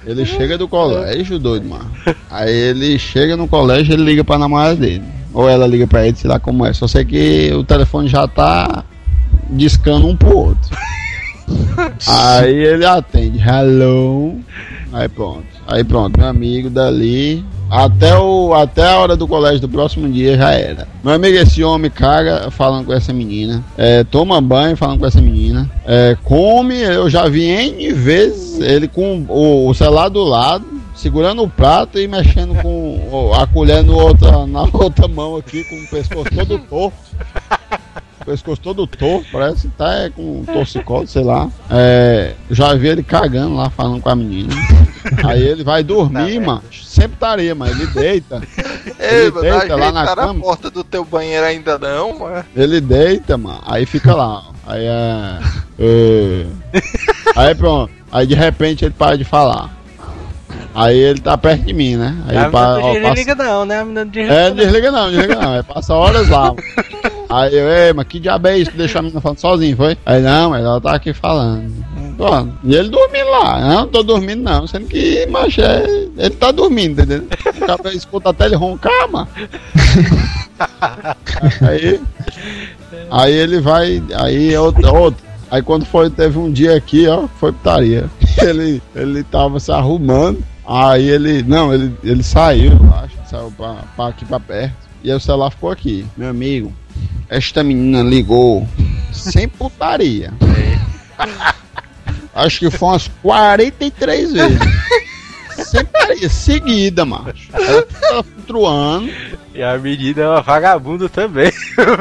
[0.07, 1.91] Ele chega do colégio, doido, mano.
[2.31, 5.05] Aí ele chega no colégio ele liga pra namorada dele.
[5.33, 6.73] Ou ela liga pra ele, sei lá como é.
[6.73, 8.85] Só sei que o telefone já tá
[9.51, 10.77] discando um pro outro.
[12.07, 14.39] Aí ele atende, hello.
[14.93, 15.47] Aí pronto.
[15.67, 17.45] Aí pronto, meu amigo dali.
[17.71, 20.89] Até, o, até a hora do colégio do próximo dia já era.
[21.05, 23.63] Meu amigo, esse homem caga falando com essa menina.
[23.79, 25.71] É, toma banho falando com essa menina.
[25.87, 31.45] É, come, eu já vi N vezes ele com o, o celular do lado, segurando
[31.45, 35.89] o prato e mexendo com a colher no outra, na outra mão aqui, com o
[35.89, 36.97] pescoço todo torto.
[38.31, 41.51] Pescoço todo torto, parece que tá é, com torcicolo, sei lá.
[41.69, 44.55] É, já vi ele cagando lá, falando com a menina.
[45.25, 46.63] Aí ele vai dormir, mano.
[46.71, 48.41] Sempre estaria, mas ele deita.
[49.01, 50.41] Ei, Ele deita lá na ajeitaram a cama.
[50.41, 52.45] porta do teu banheiro ainda não, mano.
[52.55, 53.61] Ele deita, mano.
[53.67, 54.45] Aí fica lá.
[54.65, 55.39] Aí é.
[55.81, 56.47] é.
[57.35, 57.93] Aí pronto.
[58.13, 59.77] Aí de repente ele para de falar.
[60.75, 62.17] Aí ele tá perto de mim, né?
[62.29, 63.85] Aí a não ó, passa- desliga não, né?
[63.85, 64.57] Não desliga É, não.
[64.57, 65.53] desliga não, desliga não.
[65.55, 66.55] Aí passa horas lá.
[67.29, 69.97] Aí eu, ei, mas que diabo é isso que deixou a menina falando sozinho, foi?
[70.05, 71.73] Aí não, mas ela tá aqui falando.
[72.17, 72.53] Pronto.
[72.65, 73.61] E ele dormindo lá.
[73.61, 74.67] Não, tô dormindo não.
[74.67, 75.85] Sendo que, macho, é,
[76.19, 77.27] ele tá dormindo, entendeu?
[77.57, 79.29] O cara escuta até ele roncar, mano.
[81.67, 82.01] Aí,
[83.11, 85.25] aí ele vai, aí é outro, outro.
[85.51, 88.09] Aí quando foi, teve um dia aqui, ó, foi putaria.
[88.43, 90.43] Ele, ele tava se arrumando.
[90.73, 94.77] Aí ele, não, ele, ele saiu, eu acho, saiu pra, pra aqui pra perto.
[95.03, 96.07] E aí o celular ficou aqui.
[96.17, 96.73] Meu amigo,
[97.29, 98.69] esta menina ligou
[99.13, 100.33] sem putaria.
[102.33, 104.59] Acho que foi umas 43 vezes.
[105.57, 107.51] Sem putaria, seguida, macho.
[107.53, 109.11] Ela tava truando.
[109.53, 111.51] E a menina é uma vagabunda também.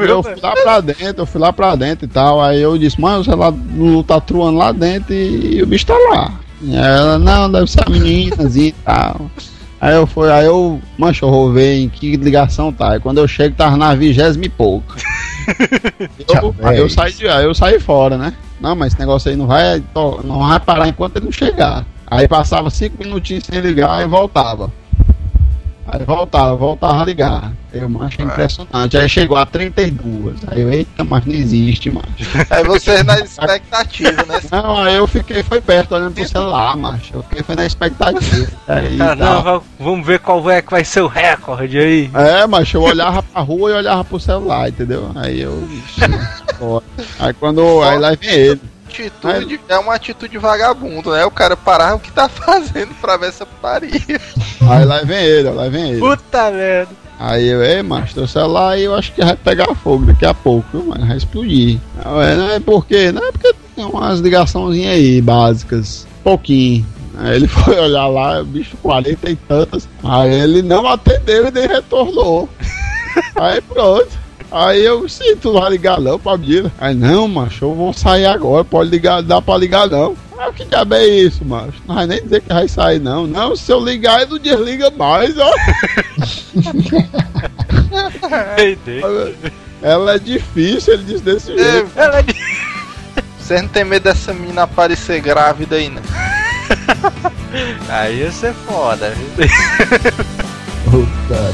[0.08, 2.40] Eu fui lá pra dentro, eu fui lá pra dentro e tal.
[2.40, 3.52] Aí eu disse, mano, o celular
[4.06, 6.40] tá truando lá dentro e, e o bicho tá lá.
[6.62, 9.30] E ela, não, deve ser a meninazinha e tal.
[9.80, 12.92] Aí eu fui, aí eu, mancho, eu vou ver em que ligação tá.
[12.92, 14.94] Aí quando eu chego, tava na vigésima e pouco.
[16.28, 18.32] Eu, aí eu saí, de- aí eu saí fora, né?
[18.60, 19.82] Não, mas esse negócio aí não vai,
[20.22, 21.84] não vai parar enquanto ele não chegar.
[22.06, 24.70] Aí passava cinco minutinhos sem ligar e voltava.
[25.92, 27.52] Aí voltava, voltava a ligar.
[27.72, 28.96] Eu achei impressionante.
[28.96, 30.36] Aí chegou a 32.
[30.48, 32.06] Aí eu, eita, mas não existe, macho.
[32.50, 34.40] Aí vocês na expectativa, né?
[34.50, 37.14] Não, aí eu fiquei, foi perto olhando pro celular, macho.
[37.14, 38.46] Eu fiquei, foi na expectativa.
[38.66, 39.42] Aí, Ah, não, tal.
[39.42, 42.10] va- vamos ver qual é que vai ser o recorde aí.
[42.14, 45.10] É, mas eu olhava pra rua e olhava pro celular, entendeu?
[45.14, 45.66] Aí eu.
[47.18, 47.82] Aí quando.
[47.82, 48.60] Aí lá vem ele.
[48.90, 51.24] Atitude, é uma atitude vagabundo, né?
[51.24, 54.20] O cara parar o que tá fazendo pra ver essa putaria.
[54.68, 56.00] Aí lá vem ele, lá vem ele.
[56.00, 57.00] Puta merda.
[57.18, 60.32] Aí eu, ei, macho, teu celular aí eu acho que vai pegar fogo daqui a
[60.32, 61.06] pouco, viu, mano?
[61.06, 61.78] Vai explodir.
[62.02, 66.06] Não é, não é porque, não é porque tem umas ligaçãozinhas aí, básicas.
[66.24, 66.86] Pouquinho.
[67.18, 69.86] Aí ele foi olhar lá, o bicho 40 e tantas.
[70.02, 72.48] Aí ele não atendeu e nem retornou.
[73.36, 74.08] aí pronto.
[74.52, 76.72] Aí eu, sim, tu vai ligar não pra menina.
[76.78, 80.16] Aí não, macho, eu vou sair agora, pode ligar, dá pra ligar não.
[80.38, 81.74] Ah, que diabo é isso, macho?
[81.86, 83.26] Não vai nem dizer que vai sair não.
[83.26, 85.50] Não, se eu ligar, ele não desliga mais, ó.
[88.58, 89.34] Entendeu?
[89.82, 91.90] Ela é difícil, ele disse desse jeito.
[91.96, 92.34] Ela é de-
[93.38, 96.00] Vocês não tem medo dessa menina aparecer grávida aí, né?
[97.88, 99.10] Aí ia ser foda.
[99.36, 99.48] viu?
[101.26, 101.52] pela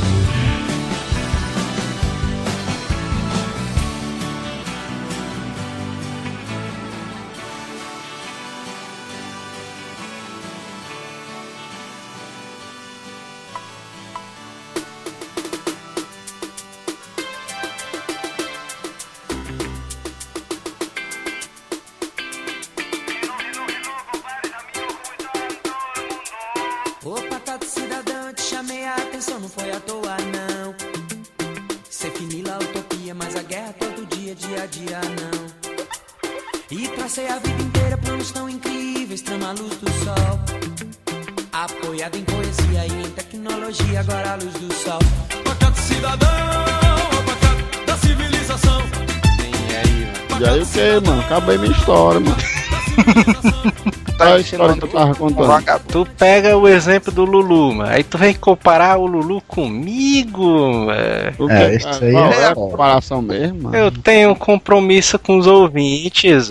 [50.77, 51.21] que, mano?
[51.23, 52.37] Acabei minha história, mano.
[54.17, 55.47] Tá Qual história que eu tava contando?
[55.47, 55.93] Vagabundo.
[55.93, 57.91] Tu pega o exemplo do Lulu, mano.
[57.91, 60.43] Aí tu vem comparar o Lulu comigo,
[60.87, 61.35] mano.
[61.39, 63.77] O É, que- isso aí qual é é a comparação mesmo, mano?
[63.77, 66.51] Eu tenho um compromisso com os ouvintes.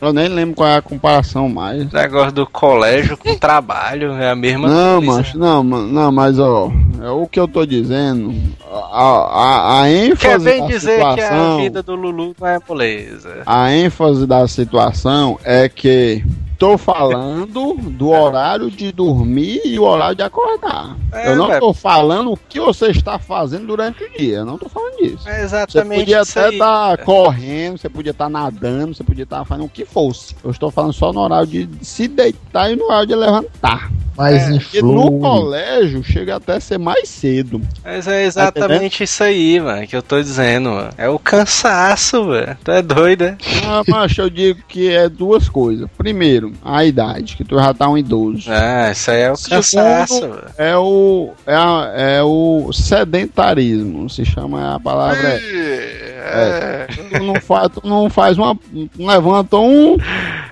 [0.00, 1.90] Eu nem lembro qual é a comparação mais.
[1.92, 5.16] Negócio do colégio com trabalho é a mesma Não, coisa.
[5.18, 8.34] macho, não, não, mas ó, é o que eu tô dizendo,
[8.68, 12.48] a, a, a Quer ênfase bem da dizer que a situação, vida do Lulu não
[12.48, 13.42] é moleza.
[13.46, 16.24] a ênfase da situação é que
[16.58, 20.96] tô falando do horário de dormir e o horário de acordar.
[21.12, 24.58] É, eu não tô falando o que você está fazendo durante o dia, eu não
[24.58, 25.28] tô falando disso.
[25.28, 29.44] É Você exatamente podia isso até estar correndo, você podia estar nadando, você podia estar
[29.44, 30.34] fazendo o que fosse.
[30.42, 33.90] Eu estou falando só no horário de se deitar e no horário de levantar.
[34.16, 35.20] Mas É, Porque no influi.
[35.20, 37.60] colégio chega até a ser mais cedo.
[37.84, 40.90] Mas é exatamente isso aí, mano, que eu tô dizendo, mano.
[40.96, 42.56] É o cansaço, velho.
[42.64, 43.36] Tu é doido, é?
[43.66, 45.86] Ah, mas eu digo que é duas coisas.
[45.98, 48.50] Primeiro, a idade, que tu já tá um idoso.
[48.50, 50.30] Ah, isso aí é o Segundo, cansaço.
[50.58, 55.28] É o, é, a- é o sedentarismo, se chama a palavra.
[55.28, 56.06] É.
[56.28, 56.86] É.
[57.18, 58.58] Tu não faz, tu não faz uma.
[58.98, 59.96] Não levanta um.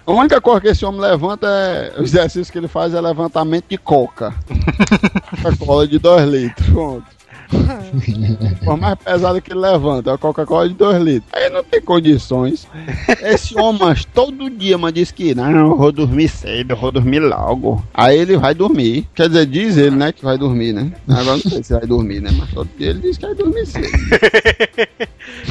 [0.07, 1.93] A única coisa que esse homem levanta é.
[1.99, 4.33] O exercício que ele faz é levantamento de coca.
[5.43, 6.69] Coca-Cola de 2 litros.
[6.69, 7.05] Pronto.
[8.65, 11.31] Por mais pesada que ele levanta, é a Coca-Cola de 2 litros.
[11.33, 12.67] Aí não tem condições.
[13.23, 16.91] Esse homem, mas todo dia, mas diz que não, eu vou dormir cedo, eu vou
[16.93, 17.83] dormir logo.
[17.93, 19.07] Aí ele vai dormir.
[19.15, 20.93] Quer dizer, diz ele, né, que vai dormir, né?
[21.09, 22.31] Agora não sei se vai dormir, né?
[22.37, 23.87] Mas todo dia ele diz que vai dormir cedo.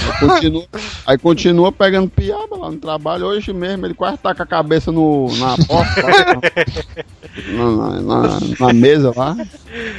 [0.03, 0.65] Aí continua,
[1.07, 3.25] aí continua pegando piaba lá no trabalho.
[3.25, 6.39] Hoje mesmo ele quase tá com a cabeça no, na porta, lá,
[7.51, 9.35] na, na- na- na mesa lá.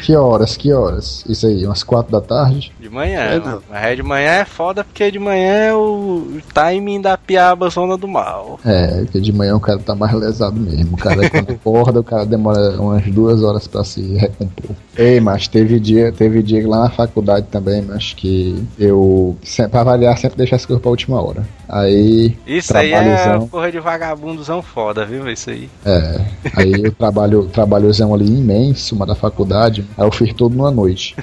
[0.05, 1.25] Que horas, que horas?
[1.27, 2.71] Isso aí, umas quatro da tarde?
[2.79, 3.41] De manhã, É.
[3.71, 7.97] Mas é de manhã é foda porque de manhã é o timing da piaba zona
[7.97, 8.61] do mal.
[8.67, 10.95] É, porque de manhã o cara tá mais lesado mesmo.
[10.95, 14.77] O cara quando acorda, o cara demora umas duas horas pra se recompor.
[14.95, 19.85] Ei, mas teve dia, teve dia lá na faculdade também, mas que eu, sempre, pra
[19.85, 21.45] variar, sempre deixar as coisas pra última hora.
[21.69, 25.29] Aí, Isso aí é porra de vagabundozão foda, viu?
[25.29, 25.69] Isso aí.
[25.85, 26.21] É,
[26.55, 31.17] aí eu trabalho, trabalhozão ali imenso, uma da faculdade, aí eu fiz tudo numa noite.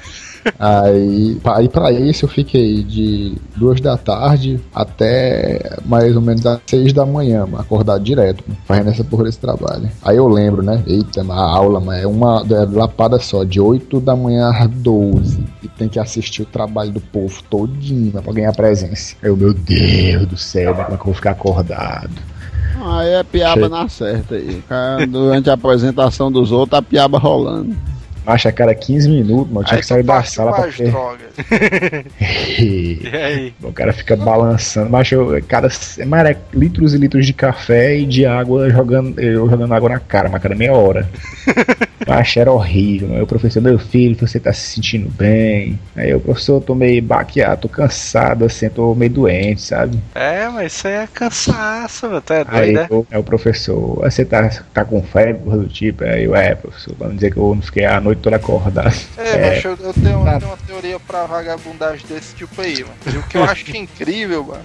[0.57, 6.59] Aí, aí pra isso eu fiquei de duas da tarde até mais ou menos às
[6.65, 9.89] seis da manhã, acordado direto, mano, fazendo essa porra desse trabalho.
[10.03, 10.83] Aí eu lembro, né?
[10.87, 15.43] Eita, a aula, mas é uma é lapada só, de 8 da manhã às 12.
[15.63, 19.15] E tem que assistir o trabalho do povo todinho pra ganhar presença.
[19.21, 22.11] Eu, meu Deus do céu, né, como é que eu vou ficar acordado?
[22.83, 23.69] Aí é piaba Chega.
[23.69, 24.63] na certa aí.
[25.07, 27.75] Durante a apresentação dos outros, a piaba rolando.
[28.25, 30.91] Macho, a cada 15 minutos, mano, tinha Aí que sair da sala pra ter.
[30.91, 31.27] drogas.
[32.59, 33.53] E aí?
[33.63, 35.67] O cara fica balançando, mas eu, cada
[36.05, 39.99] mas é litros e litros de café e de água jogando, eu jogando água na
[39.99, 41.09] cara, mas cada meia hora.
[42.07, 43.13] Mas era horrível.
[43.15, 45.79] Aí o professor, meu filho, você tá se sentindo bem?
[45.95, 49.99] Aí o professor, eu tô meio baqueado, tô cansado, assim, tô meio doente, sabe?
[50.15, 52.21] É, mas isso aí é cansaço, mano.
[52.21, 52.95] Tu é Aí doido, é?
[52.95, 56.03] o, aí professor, "Ah, você tá, tá com febre, coisa do tipo?
[56.03, 58.93] Aí eu, é, professor, pra não dizer que eu não fiquei a noite toda acordado.
[59.17, 62.95] É, mas eu, eu tenho, eu tenho uma teoria pra vagabundagem desse tipo aí, mano.
[63.13, 64.63] E o que eu acho incrível, mano.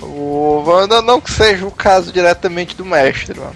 [0.00, 3.54] O, não, não que seja o caso diretamente do mestre, mano.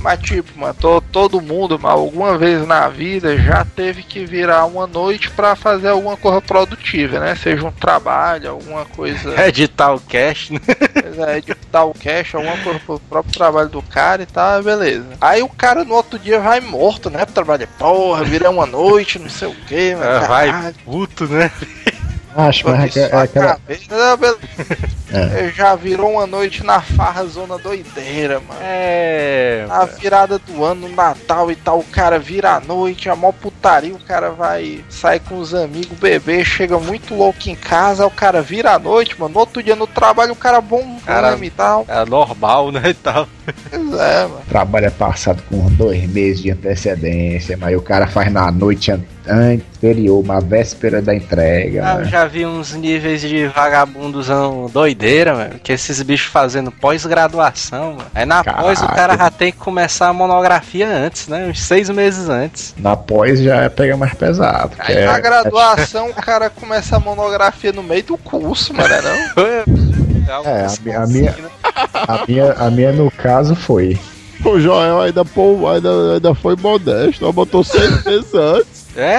[0.00, 4.64] Mas tipo, mano, to- todo mundo, mano, alguma vez na vida já teve que virar
[4.66, 7.34] uma noite pra fazer alguma coisa produtiva, né?
[7.34, 9.34] Seja um trabalho, alguma coisa.
[9.46, 10.60] Editar o cash, né?
[11.02, 15.06] Pois é, editar o cash, alguma coisa pro próprio trabalho do cara e tal, beleza.
[15.20, 17.24] Aí o cara no outro dia vai morto, né?
[17.24, 20.10] Pro trabalho, porra, virei uma noite, não sei o que, mano.
[20.24, 21.50] Ah, Vai puto, né?
[22.38, 23.58] Acho, mas é, é aquela.
[23.90, 24.38] Não, beleza.
[25.10, 25.50] É.
[25.56, 28.60] Já virou uma noite na farra zona doideira, mano.
[28.62, 29.64] É.
[29.66, 33.32] Na virada do ano, no Natal e tal, o cara vira a noite, a mó
[33.32, 38.10] putaria, o cara vai sair com os amigos, beber, chega muito louco em casa, o
[38.10, 39.32] cara vira a noite, mano.
[39.32, 41.86] No outro dia no trabalho, o cara bom Cara- e tal.
[41.88, 42.90] É normal, né?
[42.90, 43.26] E tal.
[43.70, 44.40] Pois é, mano.
[44.48, 49.00] Trabalho é passado com dois meses de antecedência, mas o cara faz na noite an-
[49.28, 51.82] anterior, uma véspera da entrega.
[51.86, 52.04] Ah, eu né?
[52.06, 55.54] já vi uns níveis de vagabundozão doideira, mano.
[55.62, 58.06] Que esses bichos fazendo pós-graduação, mano.
[58.14, 58.62] Aí na Caraca.
[58.62, 61.46] pós o cara já tem que começar a monografia antes, né?
[61.50, 62.74] Uns seis meses antes.
[62.78, 64.72] Na pós já pega mais pesado.
[64.78, 69.02] Aí é- na graduação o cara começa a monografia no meio do curso, mano, é
[69.02, 69.44] não?
[70.44, 71.34] É, a minha- a minha-
[71.92, 73.98] A minha, a minha no caso foi.
[74.44, 75.24] O Joel ainda,
[75.68, 78.77] ainda, ainda foi modesto, botou seis meses antes.
[78.98, 79.14] É,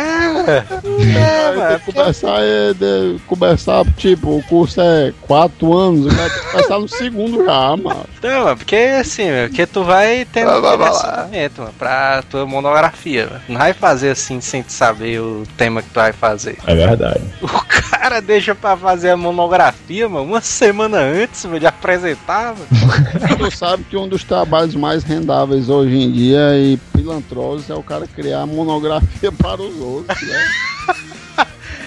[0.58, 1.80] é, Aí mano.
[1.80, 6.80] que começar, é, de- começar, tipo, o curso é quatro anos, o tem que começar
[6.80, 8.06] no segundo já, mano.
[8.22, 12.24] Não, mano, porque assim, meu, porque tu vai tendo Vai, vai, vai direcionamento, mano, pra
[12.30, 13.42] tua monografia, mano.
[13.48, 16.58] Não vai fazer assim sem tu saber o tema que tu vai fazer.
[16.68, 17.22] É verdade.
[17.42, 17.48] O
[17.92, 23.38] cara deixa pra fazer a monografia, mano, uma semana antes mano, de apresentar, mano.
[23.38, 27.84] Tu sabe que um dos trabalhos mais rendáveis hoje em dia e pilantrosos é o
[27.84, 30.46] cara criar monografia para os outros, né?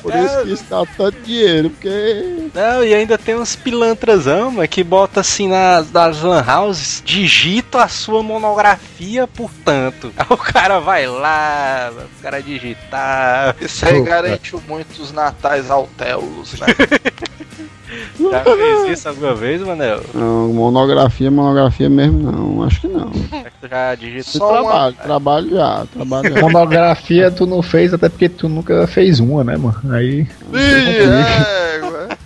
[0.03, 4.67] Por isso que isso dá tanto dinheiro, porque Não, e ainda tem uns pilantrazão, mano,
[4.69, 10.13] que bota assim nas, nas lan houses, digita a sua monografia, portanto.
[10.17, 13.55] Aí o cara vai lá, o cara digitar.
[13.61, 16.67] Isso aí Pô, garantiu muitos natais autéulos, né?
[18.19, 20.01] Já fez isso alguma vez, Manel?
[20.15, 23.11] não, monografia, monografia mesmo não, acho que não.
[23.33, 26.41] É que tu já digita E Só uma- trabalho, trabalho já, trabalho já.
[26.41, 29.79] Monografia tu não fez, até porque tu nunca fez uma, né, mano?
[29.93, 30.21] Aí.
[30.53, 32.19] Ih, é.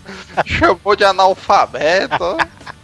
[0.44, 2.36] Chamou de analfabeto.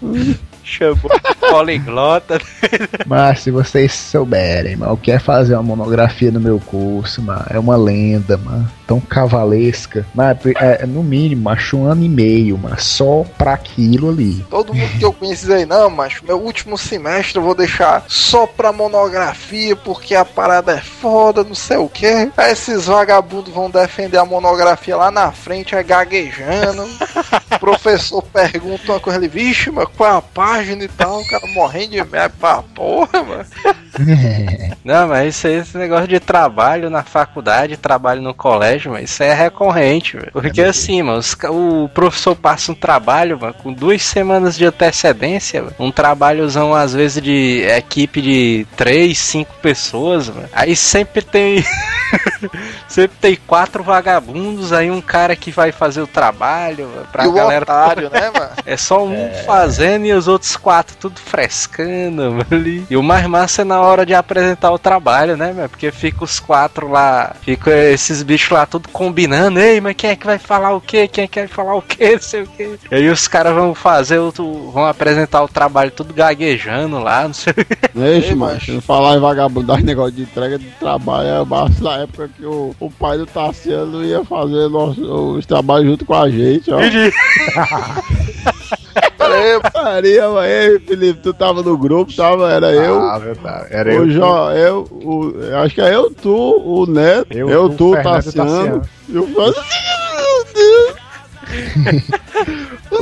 [0.64, 2.40] chamou de poliglota.
[3.06, 7.44] Mas se vocês souberem, mano, o que é fazer uma monografia no meu curso, mano,
[7.50, 8.70] é uma lenda, mano.
[8.86, 10.06] Tão cavalesca.
[10.14, 14.44] Mas é, é, no mínimo, acho um ano e meio, mano, só pra aquilo ali.
[14.50, 18.04] Todo mundo que eu conheço diz aí, não, mas meu último semestre eu vou deixar
[18.08, 22.30] só pra monografia, porque a parada é foda, não sei o que.
[22.36, 26.84] Aí esses vagabundos vão defender a monografia lá na frente, é gaguejando.
[26.84, 30.22] o professor pergunta uma coisa ali, vixe, mas qual é a
[30.52, 33.46] página e tal, o cara morrendo de medo pra porra, mano.
[34.84, 39.22] Não, mas isso aí, esse negócio de trabalho na faculdade, trabalho no colégio, mas isso
[39.22, 40.32] aí é recorrente, velho.
[40.32, 45.62] Porque assim, mano, os o professor passa um trabalho, mano, com duas semanas de antecedência,
[45.62, 50.48] mano, um trabalhozão, às vezes, de equipe de três, cinco pessoas, mano.
[50.52, 51.64] Aí sempre tem.
[52.88, 57.28] sempre tem quatro vagabundos, aí um cara que vai fazer o trabalho, mano, pra e
[57.28, 57.62] o galera.
[57.62, 58.50] otário, né, mano?
[58.64, 62.84] É só um fazendo e os outros quatro tudo frescando ali.
[62.90, 65.68] E o mais massa é na hora de apresentar o trabalho, né, meu?
[65.68, 69.58] Porque fica os quatro lá, fica esses bichos lá tudo combinando.
[69.58, 71.06] Ei, mas quem é que vai falar o quê?
[71.06, 72.12] Quem é que vai falar o quê?
[72.14, 72.78] Não sei o quê.
[72.90, 74.32] E aí os caras vão fazer, o,
[74.72, 77.76] vão apresentar o trabalho tudo gaguejando lá, não sei o quê.
[77.94, 78.80] Deixa, macho.
[78.80, 82.90] falar em vagabundagem, negócio de entrega de trabalho, é basta na época que o, o
[82.90, 85.00] pai do Tassiano ia fazer nosso,
[85.36, 86.78] os trabalhos junto com a gente, ó.
[89.42, 90.24] Peraí, Maria.
[90.46, 93.00] Ei, Felipe, tu tava no grupo, tava, era eu.
[93.00, 93.66] Ah, verdade.
[93.70, 94.10] Era o eu.
[94.10, 95.32] Jo, eu, o,
[95.62, 99.62] acho que é eu, tu, o Neto, eu, Eu, tu, e Tassiano, e o Francisco.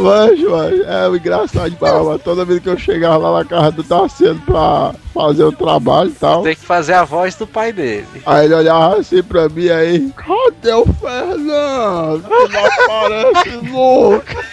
[0.02, 3.84] Mas, mas, é o engraçado mas toda vez que eu chegava lá na casa do
[3.84, 8.06] Tassiano pra fazer o trabalho e tal, Tem que fazer a voz do pai dele.
[8.24, 12.22] aí ele olhava assim pra mim aí, cadê o Fernando?
[12.22, 14.44] Que não aparece nunca.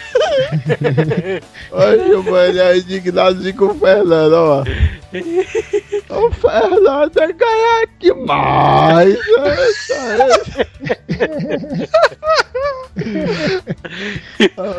[1.72, 4.64] Aí, mano, ele é indignadozinho com o Fernando, ó.
[6.10, 9.18] O Fernando é ganhar demais.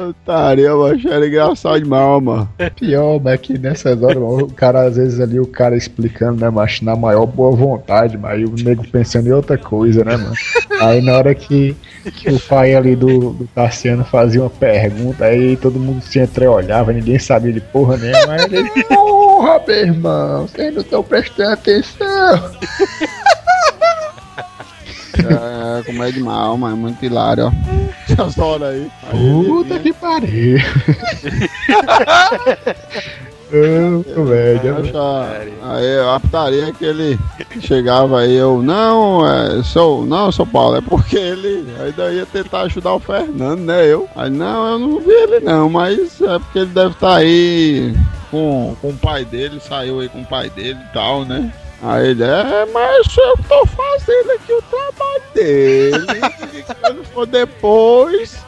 [0.10, 2.50] Otário, mano, era engraçado demais, mano.
[2.76, 6.82] Pior, mas que nessas horas, o cara, às vezes ali, o cara explicando, né, mas
[6.82, 10.34] na maior boa vontade, mas o nego pensando em outra coisa, né, mano?
[10.82, 11.76] Aí na hora que,
[12.16, 16.92] que o pai ali do, do Tassiano fazia uma pergunta, aí todo mundo se entreolhava,
[16.92, 22.52] ninguém sabia de porra nenhuma, aí ele, porra, meu irmão, vocês não estão prestando atenção.
[25.20, 27.52] É, como é demais, mano, é muito hilário, ó.
[28.10, 28.90] Essas horas aí.
[29.12, 30.60] Puta que pariu.
[33.52, 34.88] Ô, comédia, mano.
[34.90, 37.20] Acha- Aí a putaria que ele
[37.62, 42.62] chegava aí, eu, não, é, sou, não, sou Paulo, é porque ele ainda ia tentar
[42.62, 43.86] ajudar o Fernando, né?
[43.86, 44.08] Eu.
[44.16, 47.96] Aí, não, eu não vi ele não, mas é porque ele deve estar aí
[48.30, 51.52] com, com o pai dele, saiu aí com o pai dele e tal, né?
[51.82, 56.08] Aí ele, é, mas eu tô fazendo aqui o trabalho dele.
[56.90, 58.46] Ele for depois,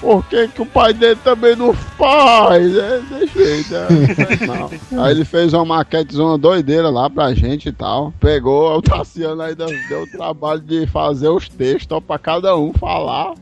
[0.00, 2.76] por que, que o pai dele também não faz?
[2.76, 4.46] É, deixa ele, né?
[4.90, 5.04] Não.
[5.04, 8.12] Aí ele fez uma maquetezona doideira lá pra gente e tal.
[8.18, 12.72] Pegou, o Tassiano ainda deu o trabalho de fazer os textos ó, pra cada um
[12.72, 13.34] falar.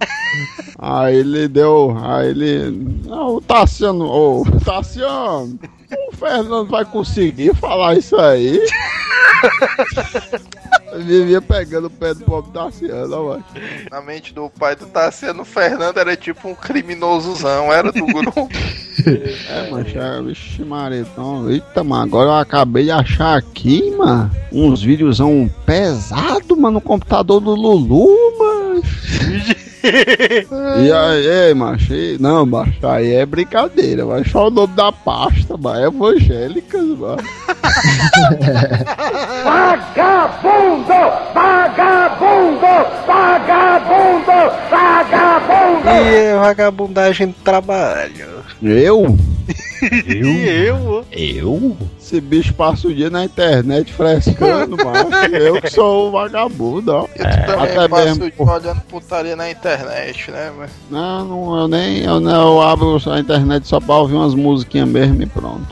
[0.78, 1.96] Aí ele deu.
[2.02, 3.02] Aí ele.
[3.06, 4.04] Não, o Tassiano.
[4.04, 5.58] Ô, Tassiano,
[6.08, 8.60] o Fernando vai conseguir falar isso aí?
[10.96, 13.44] Vivia pegando o pé do pobre Tassiano, ó, macho.
[13.90, 18.48] Na mente do pai do Tassiano, o Fernando era tipo um criminosozão, era do grupo.
[19.50, 24.30] É, mancha, é, vixe, Maria, então, eita, mano, agora eu acabei de achar aqui, mano,
[24.52, 28.82] uns videozão pesado, mano, no computador do Lulu, mano.
[29.84, 34.90] E aí, ei, macho, e- não, macho, aí é brincadeira, mas só o nome da
[34.90, 37.22] pasta, mano, é evangélicas, mano.
[39.44, 40.94] Vagabundo!
[41.34, 42.66] Vagabundo!
[43.06, 44.52] Vagabundo!
[44.70, 45.88] Vagabundo!
[45.88, 48.42] E é vagabundagem do trabalho.
[48.62, 49.16] Eu?
[50.08, 51.04] E eu?
[51.12, 51.76] Eu?
[52.00, 57.04] Esse bicho passa o dia na internet frescando, macho, eu que sou o vagabundo, ó.
[57.14, 60.52] E tu também até passa mesmo o dia olhando putaria na internet, né?
[60.56, 64.34] mas- Não, não, eu nem, eu, não, eu abro a internet só pra ouvir umas
[64.34, 65.66] musiquinhas mesmo e pronto.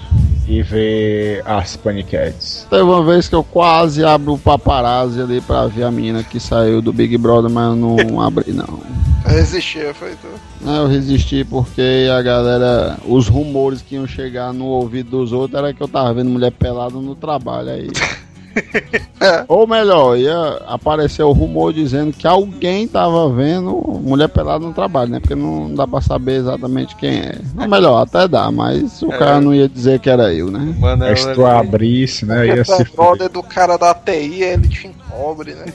[0.49, 2.67] E ver as paniquetes.
[2.69, 6.39] Teve uma vez que eu quase abro o paparazzi ali pra ver a menina que
[6.41, 8.81] saiu do Big Brother, mas eu não abri não.
[9.25, 10.27] Resistia, foi tu.
[10.61, 15.59] Não, eu resisti porque a galera, os rumores que iam chegar no ouvido dos outros
[15.59, 17.89] era que eu tava vendo mulher pelada no trabalho aí.
[19.49, 23.73] Ou melhor, ia aparecer o rumor dizendo que alguém tava vendo
[24.03, 25.21] mulher pelada no trabalho, né?
[25.21, 27.39] Porque não dá pra saber exatamente quem é.
[27.59, 30.75] Ou melhor, até dá, mas o cara não ia dizer que era eu, né?
[30.79, 32.47] Mano, Mas se tu abrisse, né?
[32.53, 35.67] Ia tu se é brother do cara da TI, ele te encobre, né?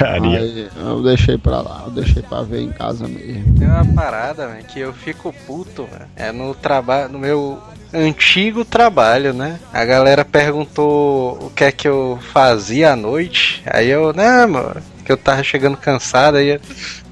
[0.00, 3.58] Aí eu deixei pra lá, eu deixei pra ver em casa mesmo.
[3.58, 6.06] Tem uma parada, velho, que eu fico puto, velho.
[6.16, 7.58] É no trabalho, no meu
[7.94, 9.58] antigo trabalho, né?
[9.72, 13.62] A galera perguntou o que é que eu fazia à noite.
[13.66, 16.48] Aí eu, não, mano, que eu tava chegando cansado aí.
[16.50, 16.60] eu-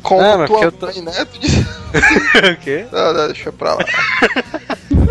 [0.02, 1.12] Como Não, mas tua porque eu tô- mãe, né?
[2.52, 2.86] O quê?
[2.90, 3.84] Não, não, deixa pra lá.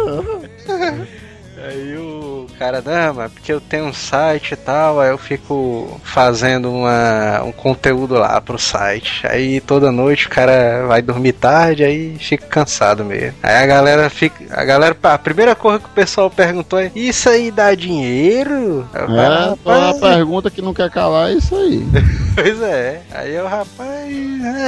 [2.62, 6.72] O cara, não, mas porque eu tenho um site e tal, aí eu fico fazendo
[6.72, 9.26] uma, um conteúdo lá pro site.
[9.26, 13.36] Aí toda noite o cara vai dormir tarde, aí fica cansado mesmo.
[13.42, 14.46] Aí a galera fica.
[14.52, 18.88] A galera, a primeira coisa que o pessoal perguntou é: Isso aí dá dinheiro?
[18.94, 21.84] O É, a "Rapaz, pergunta que não quer calar é isso aí.
[22.34, 23.02] Pois é.
[23.12, 24.10] Aí eu, rapaz,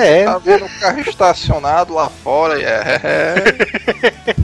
[0.02, 0.26] é.
[0.26, 2.84] Tá vendo o carro estacionado lá fora e é.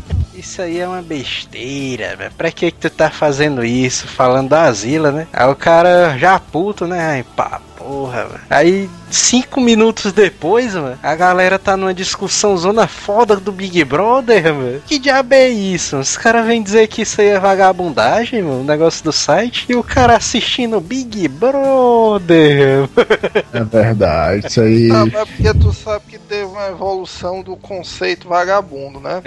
[0.39, 2.31] Isso aí é uma besteira, velho.
[2.37, 4.07] Pra que que tu tá fazendo isso?
[4.07, 5.27] Falando da Asila, né?
[5.33, 6.97] Aí o cara já puto, né?
[7.01, 8.41] Ai, pá, porra, velho.
[8.49, 14.41] Aí, cinco minutos depois, mano, a galera tá numa discussão zona foda do Big Brother,
[14.53, 14.83] velho.
[14.85, 15.97] Que diabo é isso?
[15.97, 19.65] Os caras vêm dizer que isso aí é vagabundagem, mano, o negócio do site.
[19.69, 22.87] E o cara assistindo Big Brother.
[23.53, 24.87] É verdade, isso aí.
[24.87, 29.21] Não, mas é porque tu sabe que teve uma evolução do conceito vagabundo, né?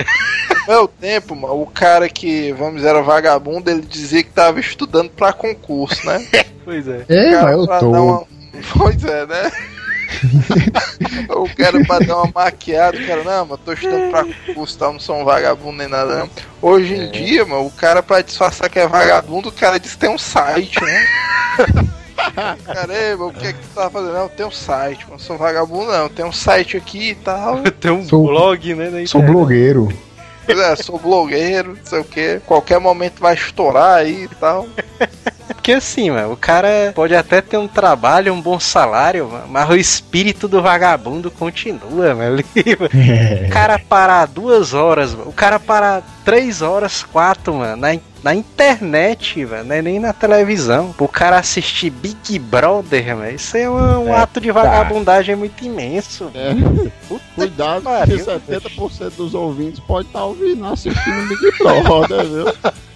[0.67, 4.61] No meu tempo, mano, o cara que, vamos dizer, era vagabundo, ele dizia que tava
[4.61, 6.25] estudando pra concurso, né?
[6.65, 7.05] Pois é.
[7.09, 7.91] É, mas eu tô.
[7.91, 8.25] uma-
[8.79, 9.51] Pois é, né?
[11.31, 14.25] o cara pra dar uma maquiada, o cara, não, mas tô estudando pra
[14.79, 16.31] tal, não sou um vagabundo nem nada, não.
[16.61, 19.99] Hoje em dia, mano, o cara pra disfarçar que é vagabundo, o cara diz que
[19.99, 21.07] tem um site, né?
[22.65, 24.13] Caramba, o que é que tu tá fazendo?
[24.15, 27.63] Não, tem um site, mano, sou vagabundo não, tem um site aqui e tal.
[27.81, 29.05] Tem um Sou- blog, né?
[29.07, 29.89] Sou blogueiro.
[30.45, 32.41] Pois é, sou blogueiro, não sei o que.
[32.47, 34.69] Qualquer momento vai estourar aí e tal.
[35.53, 39.45] É porque assim, mano, o cara pode até ter um trabalho, um bom salário, mano,
[39.51, 42.39] mas o espírito do vagabundo continua, mano.
[43.47, 47.89] O cara parar duas horas, mano, o cara parar três horas, quatro, mano, na,
[48.23, 50.95] na internet, mano, não é nem na televisão.
[50.99, 55.63] O cara assistir Big Brother, mano, isso é um, um É, ato de vagabundagem muito
[55.63, 56.31] imenso.
[56.35, 56.55] É.
[57.07, 62.73] Puta Cuidado, que pariu, que 70% dos ouvintes pode estar ouvindo, assistindo Big Brother, viu?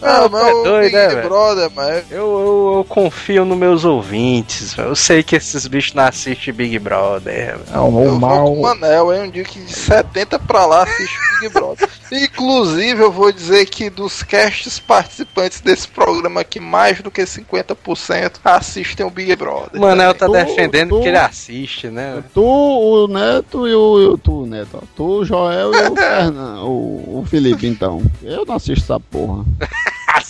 [0.00, 1.22] Ah, Não, mas é doido, Big né?
[1.22, 4.90] Brother, mas Eu, eu, eu confio nos meus ouvintes, velho.
[4.90, 7.58] eu sei que esses bichos não assistem Big Brother.
[7.72, 8.56] Não, eu o vou com o mal.
[8.56, 11.88] Manel, é um dia que de 70 pra lá assiste o Big Brother.
[12.12, 18.36] Inclusive, eu vou dizer que dos casts participantes desse programa aqui, mais do que 50%
[18.44, 19.70] assistem o Big Brother.
[19.74, 22.22] O Manel tá Tu- defendendo tu- que ele assiste, né?
[22.32, 24.82] Tu, o Neto e o, o tu, Neto.
[24.96, 26.64] Tu, o Joel e o Fernando.
[26.66, 28.00] O, o Felipe, então.
[28.22, 29.44] Eu não assisto essa porra.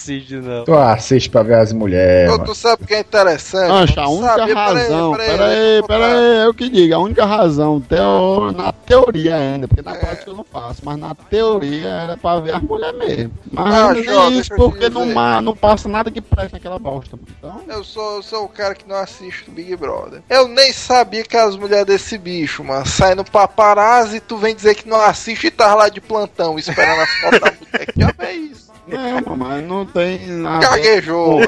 [0.08, 0.64] assiste, não.
[0.64, 3.68] Tu assiste pra ver as mulheres, tu sabe o que é interessante?
[3.68, 4.52] Mancha, a única sabe?
[4.52, 5.12] razão.
[5.12, 6.94] Peraí, Pera peraí, aí, deixa eu eu que digo.
[6.94, 9.98] A única razão, teo, na teoria ainda, porque na É.
[9.98, 13.32] prática eu não faço, mas na teoria era pra ver as mulheres mesmo.
[13.52, 15.06] Mas Ah, nem isso, porque não,
[15.42, 17.18] não passa nada que preste naquela bosta.
[17.38, 20.22] Então, Eu sou, eu sou o cara que não assiste o Big Brother.
[20.28, 24.54] Eu nem sabia que as mulheres desse bicho, mano, saem no paparazzi e tu vem
[24.54, 27.86] dizer que não assiste e tá lá de plantão esperando as fotos da mulher.
[27.86, 28.68] Que diabo é isso?
[29.26, 30.42] não, mas não tem.
[30.60, 31.40] Gaguejou.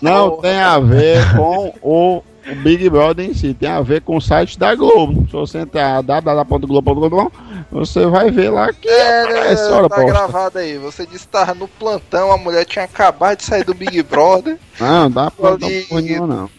[0.00, 4.16] Não tem a ver com o, o Big Brother em si, tem a ver com
[4.16, 5.26] o site da Globo.
[5.26, 7.30] Se você entrar www.globo.com,
[7.70, 10.78] você vai ver lá que É, aparece né, tá gravado aí.
[10.78, 14.58] Você disse que tava no plantão, a mulher tinha acabado de sair do Big Brother.
[14.80, 16.50] Não, dá pra Ali- não não.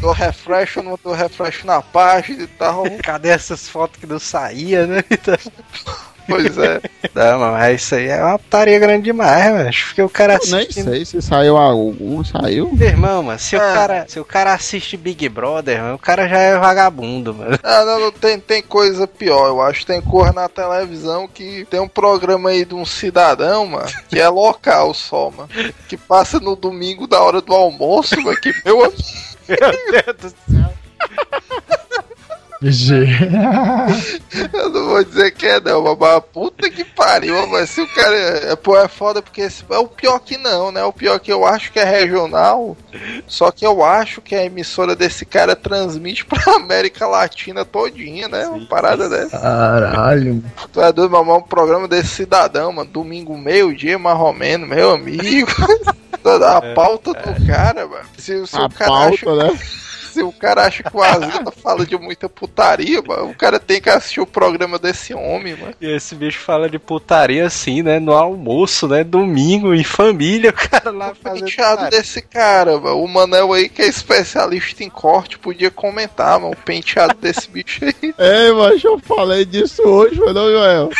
[0.00, 2.84] Dou refresh, não dou refresh na página e tal.
[3.02, 5.02] Cadê essas fotos que não saía, né?
[6.26, 6.80] Pois é.
[7.14, 9.68] Não, mas isso aí é uma putaria grande demais, mano.
[9.68, 12.70] Acho que o cara Eu nem sei se saiu algum, saiu.
[12.80, 13.74] Irmão, mano, se, o Ah.
[13.74, 17.58] cara, se o cara assiste Big Brother, mano, o cara já é vagabundo, mano.
[17.62, 19.84] Ah, não, não, tem, tem coisa pior, eu acho.
[19.86, 24.28] Tem cor na televisão que tem um programa aí de um cidadão, mano, que é
[24.28, 25.48] local só, mano.
[25.88, 28.94] Que passa no domingo da hora do almoço, mano, que meu amigo.
[29.46, 30.72] Meu Deus do céu.
[34.52, 38.16] Eu não vou dizer que é não, mas puta que pariu, mas se o cara
[38.16, 40.82] é, pô, é foda porque esse- é o pior que não, né?
[40.84, 42.76] O pior que eu acho que é regional,
[43.26, 48.46] só que eu acho que a emissora desse cara transmite pra América Latina todinha, né?
[48.46, 49.38] Uma parada dessa.
[49.38, 50.42] Caralho.
[50.72, 54.90] Tu é doido, mamãe, um programa desse cidadão, mano, domingo meio-dia, mais ou menos, meu
[54.92, 55.50] amigo.
[56.24, 58.04] A pauta do cara, mano.
[58.16, 59.58] Se, se A o cara acha pauta, né?
[60.14, 63.80] Se o cara acha que o Azita fala de muita putaria, mano, o cara tem
[63.80, 65.74] que assistir o programa desse homem, mano.
[65.80, 67.98] E esse bicho fala de putaria assim, né?
[67.98, 69.02] No almoço, né?
[69.04, 71.44] Domingo, em família, o cara lá O fazendo.
[71.44, 73.02] penteado desse cara, mano.
[73.02, 77.84] O Manel aí, que é especialista em corte, podia comentar, mano, o penteado desse bicho
[77.84, 77.94] aí.
[78.18, 80.90] Ei, mas eu falei disso hoje, foi não, Joel?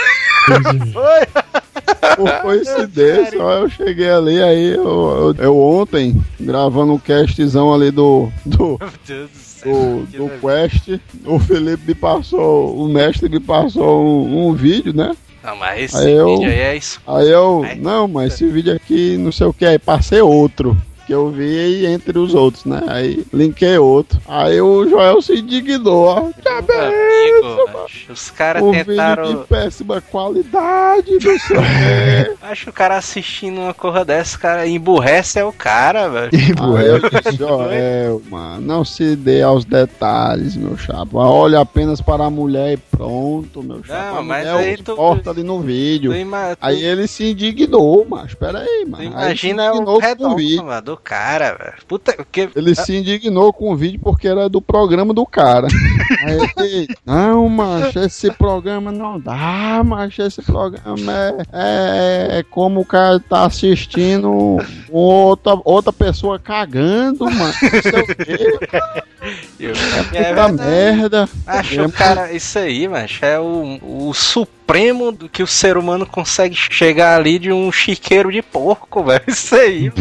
[2.17, 7.91] Por coincidência, ó, eu cheguei ali, aí eu, eu, eu ontem, gravando um castzão ali
[7.91, 10.07] do, do, Deus do céu.
[10.11, 10.31] do.
[10.41, 15.15] Quest, o Felipe me passou, o mestre me passou um, um vídeo, né?
[15.43, 17.01] Não, mas esse Aí eu- vídeo aí é isso.
[17.07, 20.77] Aí eu, não, mas esse vídeo aqui, não sei o que, aí passei outro.
[21.07, 22.83] Que eu vi entre os outros, né?
[22.87, 24.19] Aí linkei outro.
[24.27, 26.31] Aí o Joel se indignou, ó.
[26.41, 27.71] Que amigo,
[28.11, 29.45] os caras O vídeo de tentaram.
[29.47, 32.35] péssima qualidade, não sei.
[32.43, 36.31] Acho que o cara assistindo uma corra dessa, cara, emburrece é o cara, velho.
[36.33, 41.19] Disse, Joel, mano, não se dê aos detalhes, meu chapa.
[41.19, 44.17] Olha apenas para a mulher e pronto, meu chapa.
[44.17, 46.13] Não, mas aí tu- porta ali no vídeo.
[46.61, 49.05] Aí ele se indignou, mas espera aí, mano.
[49.05, 50.65] Imagina o vídeo.
[50.65, 51.75] mano, do cara, velho.
[51.87, 52.49] Puta, porque.
[52.55, 55.67] Ele se indignou com o vídeo porque era do programa do cara.
[56.25, 62.81] Aí ele, não, macho, esse programa não dá, macho, esse programa é, é, é como
[62.81, 64.59] o cara tá assistindo
[64.91, 67.55] outra, outra pessoa cagando, mano.
[67.63, 69.05] Não sei o quê,
[69.59, 70.53] Eu, é é puta verdade.
[70.53, 71.29] merda.
[71.47, 74.13] Acho É, cara, isso aí, macho, é o, o
[74.65, 79.23] supremo do que o ser humano consegue chegar ali de um chiqueiro de porco, velho.
[79.29, 79.93] Isso aí.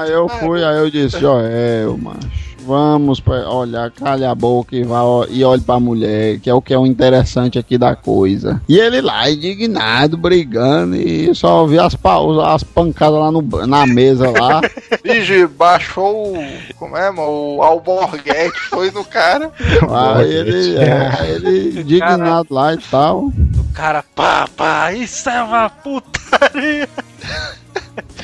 [0.00, 2.51] Aí eu fui, aí eu disse, Joel, macho.
[2.64, 6.62] Vamos pra olhar, calha a boca e, vá, e olhe pra mulher, que é o
[6.62, 8.60] que é o interessante aqui da coisa.
[8.68, 13.86] E ele lá, indignado, brigando, e só vi as, pausas, as pancadas lá no, na
[13.86, 14.60] mesa lá.
[15.02, 16.44] Bicho, baixou o.
[16.76, 17.56] Como é, mano?
[17.56, 19.50] O alborguete foi no cara.
[19.90, 23.24] aí ele, é, ele indignado lá e tal.
[23.24, 26.88] O cara, pá, pá, isso é uma putaria.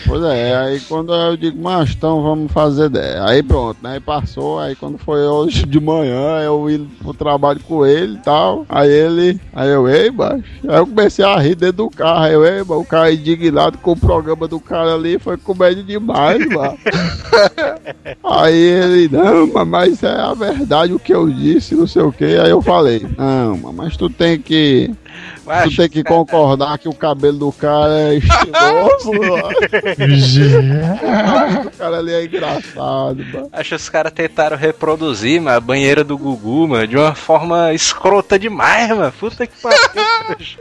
[0.06, 2.90] Pois é, aí quando eu digo, mas então vamos fazer.
[3.26, 3.94] Aí pronto, né?
[3.94, 8.18] Aí passou, aí quando foi hoje de manhã, eu ia pro trabalho com ele e
[8.18, 8.64] tal.
[8.68, 10.44] Aí ele, aí eu, ei, baixo.
[10.66, 12.22] Aí eu comecei a rir dentro do carro.
[12.24, 16.44] Aí eu, ei, o cara indignado com o programa do cara ali, foi comédia demais,
[16.48, 16.78] mano.
[18.24, 22.24] aí ele, não, mas- é a verdade o que eu disse, não sei o que.
[22.24, 24.90] Aí eu falei, não, mas tu tem que.
[25.64, 29.48] Tu tem que concordar que o cabelo do cara é estiloso, mano.
[31.66, 33.48] O cara ali é engraçado, mano.
[33.52, 37.72] Acho que os caras tentaram reproduzir, mano, a banheira do Gugu, mano, de uma forma
[37.72, 39.12] escrota demais, mano.
[39.12, 39.78] Puta que pariu.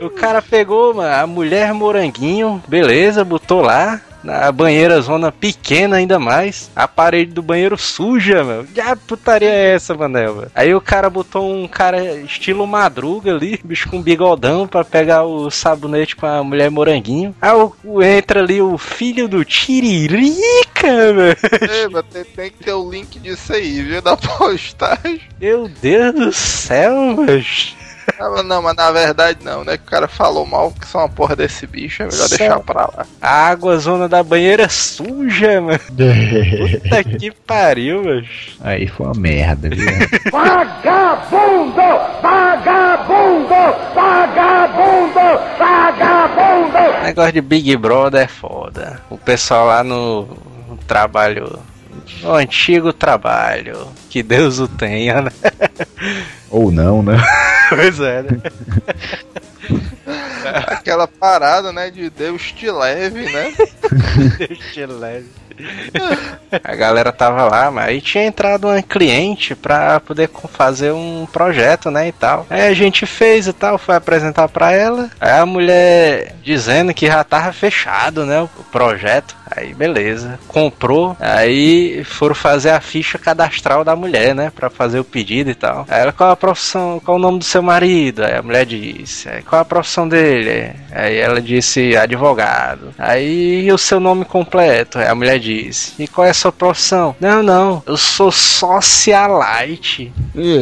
[0.06, 4.00] o cara pegou, mano, a mulher moranguinho, beleza, botou lá.
[4.22, 6.70] Na banheira zona pequena ainda mais.
[6.74, 8.64] A parede do banheiro suja, meu.
[8.64, 10.34] Que putaria é essa, Manel?
[10.34, 10.50] velho?
[10.54, 15.50] Aí o cara botou um cara estilo madruga ali, bicho com bigodão pra pegar o
[15.50, 17.34] sabonete com a mulher moranguinho.
[17.40, 17.52] Aí
[17.84, 20.88] o- entra ali o filho do Tiririca,
[21.92, 24.02] mas tem, tem que ter o link disso aí, viu?
[24.02, 25.20] Da postagem.
[25.40, 27.44] Meu Deus do céu, velho.
[28.44, 29.76] Não, mas na verdade não, né?
[29.76, 32.82] Que o cara falou mal que são uma porra desse bicho, é melhor deixar pra
[32.82, 33.06] lá.
[33.20, 35.78] A água zona da banheira é suja, mano.
[35.88, 38.28] Puta que pariu, velho.
[38.60, 39.86] Aí foi uma merda, viu?
[40.32, 41.82] Vagabundo!
[42.22, 43.54] Vagabundo!
[43.94, 45.40] Vagabundo!
[45.58, 47.02] Vagabundo!
[47.02, 49.00] Negócio de Big Brother é foda.
[49.10, 50.22] O pessoal lá no,
[50.68, 51.58] no trabalho.
[52.22, 53.88] No antigo trabalho.
[54.08, 55.30] Que Deus o tenha, né?
[56.50, 57.16] Ou não, né?
[57.68, 58.40] Pois é, né?
[60.68, 61.90] Aquela parada, né?
[61.90, 63.52] De Deus te leve, né?
[64.38, 65.28] Deus te leve.
[66.62, 71.90] A galera tava lá, mas aí tinha entrado uma cliente pra poder fazer um projeto,
[71.90, 72.46] né, e tal.
[72.48, 75.10] Aí a gente fez e tal, foi apresentar pra ela.
[75.20, 79.36] Aí a mulher dizendo que já tava fechado, né, o projeto.
[79.50, 81.16] Aí beleza, comprou.
[81.18, 85.86] Aí foram fazer a ficha cadastral da mulher, né, Pra fazer o pedido e tal.
[85.88, 88.24] Aí ela, qual a profissão, qual o nome do seu marido?
[88.24, 90.72] Aí a mulher disse, aí, qual a profissão dele?
[90.90, 92.92] Aí ela disse advogado.
[92.98, 94.98] Aí o seu nome completo?
[94.98, 97.14] Aí a mulher disse, e qual é a sua profissão?
[97.20, 100.12] Não, não, eu sou socialite.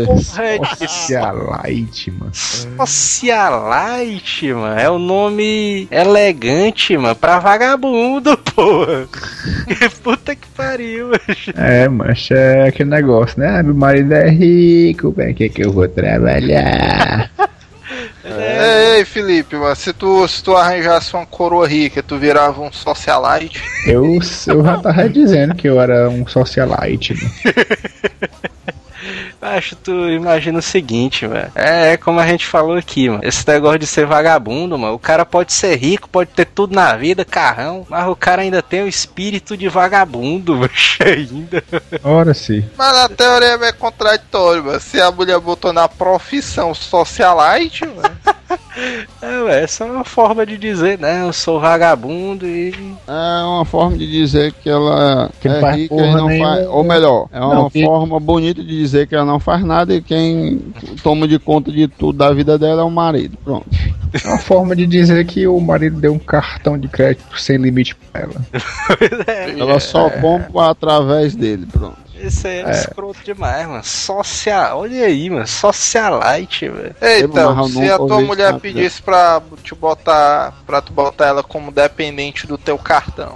[0.07, 2.32] Porra, é Socialite, mano.
[2.35, 4.81] Socialite, mano.
[4.81, 9.07] É o nome elegante, mano, pra vagabundo, porra.
[10.03, 11.20] Puta que pariu, mano.
[11.57, 13.59] É, mas é aquele negócio, né?
[13.59, 17.31] Ah, Meu marido é rico, pra que que eu vou trabalhar?
[18.25, 22.73] Ei, ei, Felipe, mas se tu, se tu arranjasse uma coroa rica, tu virava um
[22.73, 23.63] socialite.
[23.87, 27.31] Eu, eu já tava dizendo que eu era um socialite, né?
[29.47, 31.52] Acho tu imagina o seguinte, velho.
[31.55, 33.20] É, é como a gente falou aqui, mano.
[33.23, 34.94] Esse negócio de ser vagabundo, mano.
[34.94, 38.60] O cara pode ser rico, pode ter tudo na vida, carrão, mas o cara ainda
[38.60, 40.59] tem o espírito de vagabundo,
[40.98, 41.64] velho, ainda.
[42.02, 42.64] Ora sim.
[42.77, 44.81] Mas na teoria é contraditório, mano.
[44.81, 48.16] Se a mulher botou na profissão socialite, mano.
[49.23, 51.23] É, essa é uma forma de dizer, né?
[51.23, 52.74] Eu sou vagabundo e.
[53.09, 56.55] É uma forma de dizer que ela Que é faz rica e não nenhuma.
[56.57, 56.66] faz.
[56.69, 59.94] Ou melhor, é uma Não, que- forma bonita de dizer que ela não faz nada
[59.94, 60.61] e quem
[61.03, 63.39] toma de conta de tudo da vida dela é o marido.
[63.43, 63.66] Pronto.
[64.24, 67.94] É uma forma de dizer que o marido deu um cartão de crédito sem limite
[68.12, 68.35] pra ela.
[69.59, 71.66] Ela só compra através dele.
[71.70, 72.06] Pronto.
[72.21, 73.85] Isso aí é, escroto demais, mano.
[73.85, 74.81] Social.
[74.81, 75.47] Olha aí, mano.
[75.47, 76.95] Socialite, velho.
[77.23, 80.55] Então, se a nunca tua mulher pedisse pra te botar.
[80.67, 83.35] pra tu botar ela como dependente do teu cartão.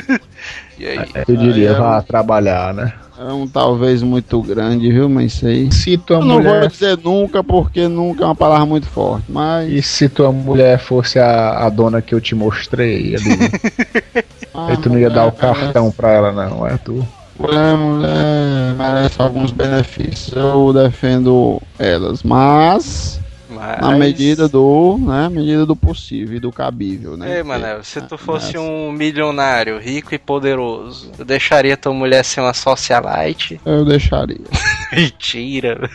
[0.78, 1.10] e aí?
[1.26, 2.92] Eu diria, Aí é vá trabalhar, né?
[3.18, 5.08] É um talvez muito grande, viu?
[5.08, 5.72] Mas isso aí.
[5.72, 6.60] Se tua Eu não mulher.
[6.60, 9.24] vou dizer nunca porque nunca é uma palavra muito forte.
[9.28, 9.72] Mas.
[9.72, 13.38] E se tua mulher fosse a, a dona que eu te mostrei ali?
[14.52, 17.06] Ah, aí tu não ia dar o cartão pra ela, não, é tu?
[17.38, 20.32] Mulher, mulher merece alguns benefícios.
[20.32, 23.20] Eu defendo elas, mas
[23.56, 23.80] Mas...
[23.80, 27.38] na medida do, né, medida do possível e do cabível, né?
[27.38, 28.60] Ei, Manel, se tu Ah, fosse nessa.
[28.60, 33.60] um milionário, rico e poderoso, tu deixaria tua mulher ser uma socialite?
[33.66, 34.36] Eu deixaria.
[34.92, 35.90] Mentira.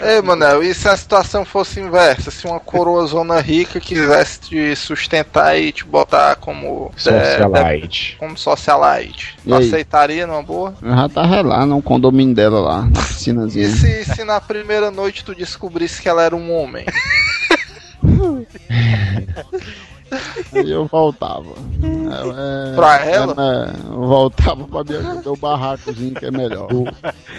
[0.00, 2.30] Ei, Manel, e se a situação fosse inversa?
[2.30, 6.90] Se uma coroa zona rica quisesse te sustentar e te botar como.
[6.96, 8.16] é, Socialite.
[8.18, 9.36] como socialite.
[9.42, 10.74] Tu E aceitaria numa boa?
[10.82, 13.68] Eu já tava lá no condomínio dela lá, na E piscinazinha.
[13.70, 16.84] se, se na primeira noite tu descobrisse que ela era um homem?
[20.54, 21.44] Aí eu voltava.
[21.82, 23.34] É, é, Pra ela?
[23.38, 26.68] é, eu voltava pra minha, meu barracozinho que é melhor.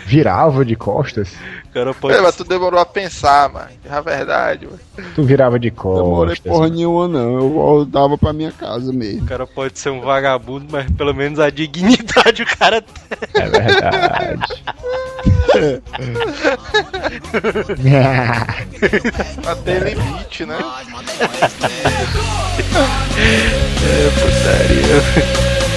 [0.05, 1.29] Virava de costas?
[1.69, 3.67] O cara pode, Ei, mas tu demorou a pensar, mano.
[3.85, 4.79] É a verdade, mano.
[5.15, 6.51] Tu virava de Demorei costas.
[6.51, 9.25] porra nenhuma não, eu voltava pra minha casa o mesmo.
[9.27, 13.41] cara pode ser um vagabundo, mas pelo menos a dignidade o cara tem.
[13.41, 14.63] É verdade.
[19.45, 20.57] Mas tem limite, né?
[22.59, 25.76] é putaria.